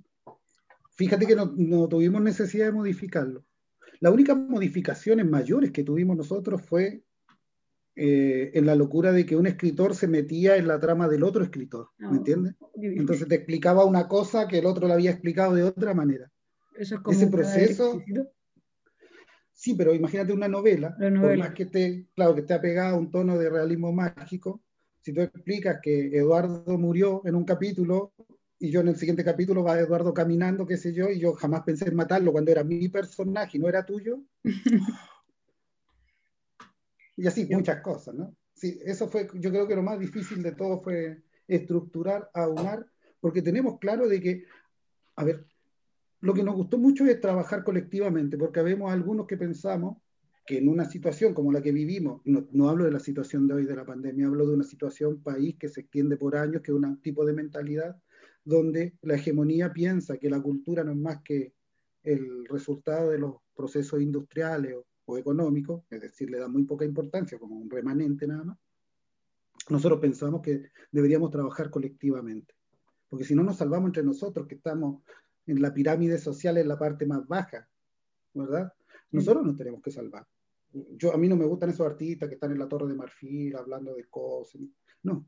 Fíjate 0.95 1.27
que 1.27 1.35
no, 1.35 1.53
no 1.55 1.87
tuvimos 1.87 2.21
necesidad 2.21 2.65
de 2.65 2.71
modificarlo. 2.71 3.43
La 4.01 4.09
única 4.11 4.35
modificaciones 4.35 5.25
mayores 5.25 5.71
que 5.71 5.83
tuvimos 5.83 6.17
nosotros 6.17 6.61
fue 6.61 7.03
eh, 7.95 8.51
en 8.55 8.65
la 8.65 8.75
locura 8.75 9.11
de 9.11 9.25
que 9.25 9.35
un 9.35 9.45
escritor 9.45 9.95
se 9.95 10.07
metía 10.07 10.57
en 10.57 10.67
la 10.67 10.79
trama 10.79 11.07
del 11.07 11.23
otro 11.23 11.43
escritor, 11.43 11.89
¿me 11.99 12.07
oh, 12.07 12.15
entiendes? 12.15 12.55
Entonces 12.81 13.27
te 13.27 13.35
explicaba 13.35 13.85
una 13.85 14.07
cosa 14.07 14.47
que 14.47 14.57
el 14.57 14.65
otro 14.65 14.87
le 14.87 14.93
había 14.93 15.11
explicado 15.11 15.53
de 15.53 15.63
otra 15.63 15.93
manera. 15.93 16.31
Eso 16.75 16.95
es 16.95 17.01
como 17.01 17.17
Ese 17.17 17.27
proceso... 17.27 18.01
Sí, 19.53 19.75
pero 19.75 19.93
imagínate 19.93 20.33
una 20.33 20.47
novela, 20.47 20.95
por 20.97 21.37
más 21.37 21.53
que 21.53 21.63
esté, 21.63 22.07
claro, 22.15 22.33
que 22.33 22.41
esté 22.41 22.55
apegada 22.55 22.91
a 22.91 22.97
un 22.97 23.11
tono 23.11 23.37
de 23.37 23.47
realismo 23.47 23.93
mágico, 23.93 24.63
si 25.01 25.13
tú 25.13 25.21
explicas 25.21 25.79
que 25.83 26.07
Eduardo 26.17 26.77
murió 26.79 27.21
en 27.25 27.35
un 27.35 27.45
capítulo 27.45 28.13
y 28.61 28.69
yo 28.69 28.81
en 28.81 28.89
el 28.89 28.95
siguiente 28.95 29.23
capítulo 29.23 29.63
va 29.63 29.79
Eduardo 29.79 30.13
caminando, 30.13 30.67
qué 30.67 30.77
sé 30.77 30.93
yo, 30.93 31.09
y 31.09 31.19
yo 31.19 31.33
jamás 31.33 31.63
pensé 31.63 31.89
en 31.89 31.95
matarlo 31.95 32.31
cuando 32.31 32.51
era 32.51 32.63
mi 32.63 32.87
personaje 32.89 33.57
y 33.57 33.59
no 33.59 33.67
era 33.67 33.83
tuyo. 33.83 34.21
y 37.17 37.25
así, 37.25 37.47
muchas 37.49 37.81
cosas, 37.81 38.13
¿no? 38.13 38.35
Sí, 38.53 38.79
eso 38.85 39.07
fue, 39.07 39.27
yo 39.33 39.49
creo 39.49 39.67
que 39.67 39.75
lo 39.75 39.81
más 39.81 39.99
difícil 39.99 40.43
de 40.43 40.51
todo 40.51 40.79
fue 40.79 41.23
estructurar, 41.47 42.29
aunar, 42.35 42.85
porque 43.19 43.41
tenemos 43.41 43.79
claro 43.79 44.07
de 44.07 44.21
que, 44.21 44.45
a 45.15 45.23
ver, 45.23 45.43
lo 46.19 46.35
que 46.35 46.43
nos 46.43 46.55
gustó 46.55 46.77
mucho 46.77 47.07
es 47.07 47.19
trabajar 47.19 47.63
colectivamente, 47.63 48.37
porque 48.37 48.59
habemos 48.59 48.91
algunos 48.91 49.25
que 49.25 49.37
pensamos 49.37 49.97
que 50.45 50.59
en 50.59 50.69
una 50.69 50.85
situación 50.85 51.33
como 51.33 51.51
la 51.51 51.63
que 51.63 51.71
vivimos, 51.71 52.21
no, 52.25 52.47
no, 52.51 52.69
hablo 52.69 52.85
de 52.85 52.91
la 52.91 52.99
situación 52.99 53.47
de 53.47 53.55
hoy 53.55 53.65
de 53.65 53.75
la 53.75 53.85
pandemia, 53.85 54.27
hablo 54.27 54.45
de 54.45 54.53
una 54.53 54.65
situación 54.65 55.23
país 55.23 55.55
que 55.57 55.67
se 55.67 55.81
extiende 55.81 56.15
por 56.15 56.35
años, 56.35 56.61
que 56.61 56.71
es 56.71 56.77
un 56.77 57.01
tipo 57.01 57.25
de 57.25 57.33
mentalidad 57.33 57.99
donde 58.43 58.97
la 59.01 59.15
hegemonía 59.15 59.71
piensa 59.71 60.17
que 60.17 60.29
la 60.29 60.41
cultura 60.41 60.83
no 60.83 60.91
es 60.91 60.97
más 60.97 61.21
que 61.23 61.53
el 62.03 62.45
resultado 62.45 63.11
de 63.11 63.19
los 63.19 63.35
procesos 63.55 64.01
industriales 64.01 64.75
o, 65.05 65.17
económicos, 65.17 65.83
es 65.89 66.01
decir, 66.01 66.29
le 66.29 66.39
da 66.39 66.47
muy 66.47 66.63
poca 66.63 66.85
importancia 66.85 67.37
como 67.37 67.57
un 67.57 67.69
remanente 67.69 68.25
nada 68.25 68.45
más, 68.45 68.57
nosotros 69.69 69.99
pensamos 69.99 70.41
que 70.41 70.69
deberíamos 70.89 71.29
trabajar 71.29 71.69
colectivamente, 71.69 72.55
porque 73.09 73.25
si 73.25 73.35
no 73.35 73.43
nos 73.43 73.57
salvamos 73.57 73.89
entre 73.89 74.03
nosotros, 74.03 74.47
que 74.47 74.55
estamos 74.55 75.03
en 75.45 75.61
la 75.61 75.73
pirámide 75.73 76.17
social 76.17 76.57
en 76.57 76.67
la 76.67 76.79
parte 76.79 77.05
más 77.05 77.27
baja, 77.27 77.67
¿verdad? 78.33 78.71
Nosotros 79.11 79.45
nos 79.45 79.57
tenemos 79.57 79.81
que 79.81 79.91
salvar. 79.91 80.25
Yo, 80.71 81.13
a 81.13 81.17
mí 81.17 81.27
no 81.27 81.35
me 81.35 81.45
gustan 81.45 81.69
esos 81.69 81.85
artistas 81.85 82.29
que 82.29 82.35
están 82.35 82.53
en 82.53 82.59
la 82.59 82.69
Torre 82.69 82.87
de 82.87 82.95
Marfil 82.95 83.55
hablando 83.57 83.93
de 83.93 84.05
cosas. 84.05 84.61
No. 85.03 85.27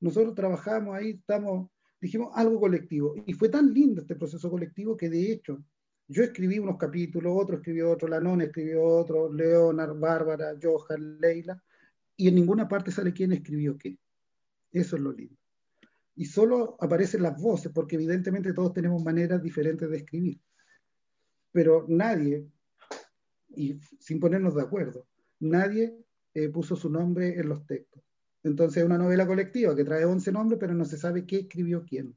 Nosotros 0.00 0.34
trabajamos 0.34 0.94
ahí, 0.94 1.10
estamos 1.12 1.70
dijimos 2.00 2.30
algo 2.34 2.60
colectivo. 2.60 3.14
Y 3.26 3.32
fue 3.32 3.48
tan 3.48 3.72
lindo 3.72 4.00
este 4.00 4.16
proceso 4.16 4.50
colectivo 4.50 4.96
que 4.96 5.08
de 5.08 5.32
hecho 5.32 5.62
yo 6.08 6.22
escribí 6.22 6.58
unos 6.58 6.78
capítulos, 6.78 7.34
otro 7.36 7.56
escribió 7.56 7.90
otro, 7.90 8.08
Lanón 8.08 8.40
escribió 8.40 8.82
otro, 8.82 9.32
Leonard, 9.32 9.98
Bárbara, 9.98 10.54
Johan, 10.60 11.20
Leila, 11.20 11.62
y 12.16 12.28
en 12.28 12.34
ninguna 12.34 12.66
parte 12.66 12.90
sale 12.90 13.12
quién 13.12 13.32
escribió 13.32 13.76
qué. 13.76 13.98
Eso 14.72 14.96
es 14.96 15.02
lo 15.02 15.12
lindo. 15.12 15.36
Y 16.16 16.24
solo 16.24 16.76
aparecen 16.80 17.22
las 17.22 17.40
voces, 17.40 17.70
porque 17.72 17.96
evidentemente 17.96 18.54
todos 18.54 18.72
tenemos 18.72 19.04
maneras 19.04 19.42
diferentes 19.42 19.88
de 19.88 19.98
escribir. 19.98 20.40
Pero 21.52 21.84
nadie, 21.88 22.46
y 23.50 23.78
sin 24.00 24.18
ponernos 24.18 24.54
de 24.54 24.62
acuerdo, 24.62 25.06
nadie 25.40 25.94
eh, 26.32 26.48
puso 26.48 26.74
su 26.74 26.88
nombre 26.88 27.38
en 27.38 27.48
los 27.48 27.66
textos. 27.66 28.02
Entonces 28.42 28.78
es 28.78 28.84
una 28.84 28.98
novela 28.98 29.26
colectiva 29.26 29.74
que 29.74 29.84
trae 29.84 30.04
11 30.04 30.32
nombres, 30.32 30.58
pero 30.60 30.74
no 30.74 30.84
se 30.84 30.96
sabe 30.96 31.26
qué 31.26 31.40
escribió 31.40 31.84
quién. 31.84 32.16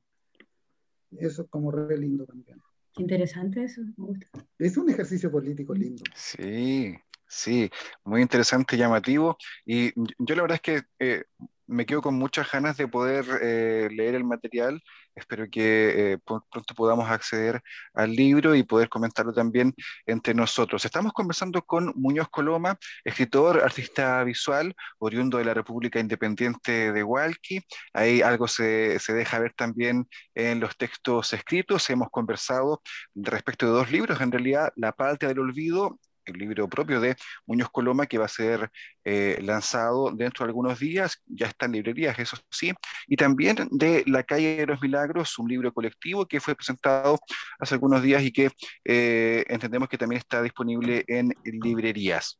Eso 1.17 1.43
es 1.43 1.49
como 1.49 1.71
re 1.71 1.97
lindo 1.97 2.25
también. 2.25 2.61
Qué 2.93 3.03
interesante 3.03 3.63
eso, 3.63 3.81
me 3.81 4.05
gusta. 4.05 4.27
Es 4.57 4.77
un 4.77 4.89
ejercicio 4.89 5.31
político 5.31 5.73
lindo. 5.73 6.03
Sí, 6.15 6.95
sí, 7.27 7.69
muy 8.03 8.21
interesante, 8.21 8.77
llamativo. 8.77 9.37
Y 9.65 9.91
yo 10.19 10.35
la 10.35 10.41
verdad 10.41 10.55
es 10.55 10.61
que 10.61 10.83
eh, 10.99 11.23
me 11.71 11.85
quedo 11.85 12.01
con 12.01 12.15
muchas 12.15 12.51
ganas 12.51 12.77
de 12.77 12.87
poder 12.87 13.25
eh, 13.41 13.87
leer 13.91 14.15
el 14.15 14.23
material. 14.23 14.81
Espero 15.15 15.45
que 15.49 16.13
eh, 16.13 16.17
pronto 16.25 16.75
podamos 16.75 17.09
acceder 17.09 17.61
al 17.93 18.13
libro 18.13 18.55
y 18.55 18.63
poder 18.63 18.89
comentarlo 18.89 19.33
también 19.33 19.73
entre 20.05 20.33
nosotros. 20.33 20.85
Estamos 20.85 21.13
conversando 21.13 21.61
con 21.63 21.93
Muñoz 21.95 22.29
Coloma, 22.29 22.77
escritor, 23.03 23.61
artista 23.63 24.23
visual, 24.23 24.75
oriundo 24.99 25.37
de 25.37 25.45
la 25.45 25.53
República 25.53 25.99
Independiente 25.99 26.91
de 26.91 27.03
Hualqui. 27.03 27.61
Ahí 27.93 28.21
algo 28.21 28.47
se, 28.47 28.99
se 28.99 29.13
deja 29.13 29.39
ver 29.39 29.53
también 29.53 30.07
en 30.35 30.59
los 30.59 30.77
textos 30.77 31.33
escritos. 31.33 31.89
Hemos 31.89 32.09
conversado 32.09 32.81
respecto 33.15 33.65
de 33.65 33.71
dos 33.71 33.91
libros, 33.91 34.19
en 34.21 34.31
realidad, 34.31 34.71
La 34.75 34.91
Patria 34.91 35.29
del 35.29 35.39
Olvido 35.39 35.99
el 36.25 36.37
libro 36.37 36.67
propio 36.67 36.99
de 36.99 37.15
Muñoz 37.45 37.69
Coloma 37.71 38.05
que 38.05 38.17
va 38.17 38.25
a 38.25 38.29
ser 38.29 38.69
eh, 39.03 39.39
lanzado 39.41 40.11
dentro 40.11 40.45
de 40.45 40.49
algunos 40.49 40.79
días, 40.79 41.21
ya 41.25 41.47
está 41.47 41.65
en 41.65 41.73
librerías, 41.73 42.17
eso 42.19 42.37
sí, 42.49 42.71
y 43.07 43.15
también 43.15 43.55
de 43.71 44.03
La 44.07 44.23
calle 44.23 44.57
de 44.57 44.65
los 44.65 44.81
milagros, 44.81 45.37
un 45.39 45.47
libro 45.49 45.73
colectivo 45.73 46.25
que 46.25 46.39
fue 46.39 46.55
presentado 46.55 47.19
hace 47.59 47.75
algunos 47.75 48.01
días 48.01 48.23
y 48.23 48.31
que 48.31 48.51
eh, 48.85 49.43
entendemos 49.47 49.89
que 49.89 49.97
también 49.97 50.19
está 50.19 50.41
disponible 50.41 51.03
en 51.07 51.33
librerías. 51.43 52.39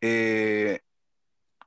Eh, 0.00 0.80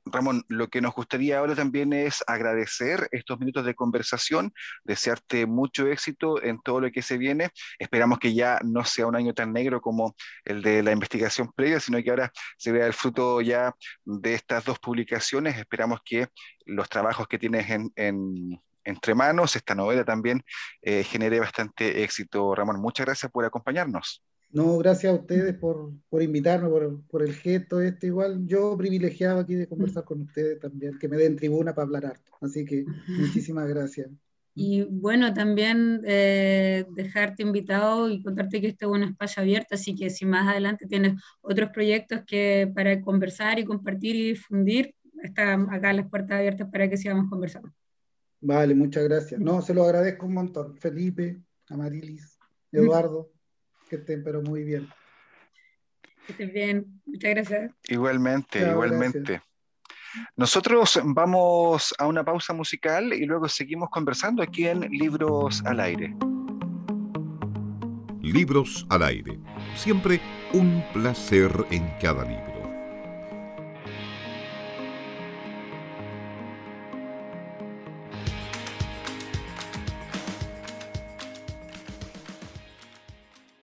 Ramón, 0.06 0.44
lo 0.48 0.68
que 0.68 0.80
nos 0.80 0.94
gustaría 0.94 1.38
ahora 1.38 1.54
también 1.54 1.92
es 1.92 2.24
agradecer 2.26 3.08
estos 3.12 3.38
minutos 3.38 3.64
de 3.64 3.74
conversación, 3.74 4.52
desearte 4.84 5.46
mucho 5.46 5.86
éxito 5.86 6.42
en 6.42 6.60
todo 6.60 6.80
lo 6.80 6.90
que 6.90 7.02
se 7.02 7.18
viene. 7.18 7.50
Esperamos 7.78 8.18
que 8.18 8.34
ya 8.34 8.58
no 8.64 8.84
sea 8.84 9.06
un 9.06 9.16
año 9.16 9.34
tan 9.34 9.52
negro 9.52 9.80
como 9.80 10.14
el 10.44 10.62
de 10.62 10.82
la 10.82 10.92
investigación 10.92 11.52
previa, 11.52 11.80
sino 11.80 12.02
que 12.02 12.10
ahora 12.10 12.32
se 12.56 12.72
vea 12.72 12.86
el 12.86 12.94
fruto 12.94 13.40
ya 13.40 13.74
de 14.04 14.34
estas 14.34 14.64
dos 14.64 14.78
publicaciones. 14.78 15.58
Esperamos 15.58 16.00
que 16.04 16.28
los 16.64 16.88
trabajos 16.88 17.28
que 17.28 17.38
tienes 17.38 17.66
entre 18.84 19.14
manos, 19.14 19.56
esta 19.56 19.74
novela 19.74 20.04
también 20.04 20.42
eh, 20.82 21.04
genere 21.04 21.40
bastante 21.40 22.02
éxito. 22.02 22.54
Ramón, 22.54 22.80
muchas 22.80 23.06
gracias 23.06 23.30
por 23.30 23.44
acompañarnos. 23.44 24.22
No, 24.52 24.78
gracias 24.78 25.12
a 25.12 25.16
ustedes 25.16 25.54
por, 25.54 25.92
por 26.08 26.22
invitarme, 26.22 26.68
por, 26.68 27.02
por, 27.04 27.22
el 27.22 27.34
gesto 27.34 27.80
este. 27.80 28.08
Igual 28.08 28.46
yo 28.46 28.76
privilegiado 28.76 29.40
aquí 29.40 29.54
de 29.54 29.68
conversar 29.68 30.04
con 30.04 30.22
ustedes 30.22 30.58
también, 30.58 30.98
que 30.98 31.08
me 31.08 31.16
den 31.16 31.36
tribuna 31.36 31.74
para 31.74 31.86
hablar 31.86 32.06
harto. 32.06 32.32
Así 32.40 32.64
que 32.64 32.84
muchísimas 33.06 33.68
gracias. 33.68 34.10
Y 34.54 34.82
bueno, 34.82 35.32
también 35.32 36.02
eh, 36.04 36.84
dejarte 36.90 37.42
invitado 37.44 38.10
y 38.10 38.22
contarte 38.22 38.60
que 38.60 38.68
este 38.68 38.84
es 38.84 38.90
un 38.90 39.04
espacio 39.04 39.42
abierto, 39.42 39.76
así 39.76 39.94
que 39.94 40.10
si 40.10 40.26
más 40.26 40.48
adelante 40.48 40.86
tienes 40.86 41.22
otros 41.40 41.70
proyectos 41.70 42.22
que 42.26 42.70
para 42.74 43.00
conversar 43.00 43.58
y 43.60 43.64
compartir 43.64 44.16
y 44.16 44.28
difundir, 44.30 44.94
están 45.22 45.72
acá 45.72 45.92
las 45.92 46.08
puertas 46.08 46.38
abiertas 46.38 46.68
para 46.70 46.90
que 46.90 46.96
sigamos 46.96 47.30
conversando. 47.30 47.72
Vale, 48.40 48.74
muchas 48.74 49.04
gracias. 49.04 49.40
No, 49.40 49.62
se 49.62 49.74
lo 49.74 49.84
agradezco 49.84 50.26
un 50.26 50.34
montón. 50.34 50.76
Felipe, 50.78 51.40
Amarilis, 51.68 52.38
Eduardo, 52.72 53.30
que 53.90 53.96
estén 53.96 54.22
pero 54.24 54.40
muy 54.40 54.62
bien. 54.62 54.88
Que 56.26 56.32
estén 56.32 56.52
bien, 56.52 57.02
muchas 57.04 57.30
gracias. 57.34 57.72
Igualmente, 57.88 58.60
igualmente. 58.60 59.42
Nosotros 60.36 61.00
vamos 61.04 61.94
a 61.98 62.06
una 62.06 62.24
pausa 62.24 62.52
musical 62.52 63.12
y 63.12 63.26
luego 63.26 63.48
seguimos 63.48 63.90
conversando 63.90 64.42
aquí 64.42 64.66
en 64.66 64.80
Libros 64.80 65.62
al 65.66 65.80
Aire. 65.80 66.14
Libros 68.22 68.86
al 68.88 69.02
Aire. 69.02 69.38
Siempre 69.76 70.20
un 70.52 70.84
placer 70.92 71.50
en 71.70 71.88
cada 72.00 72.24
libro. 72.24 72.49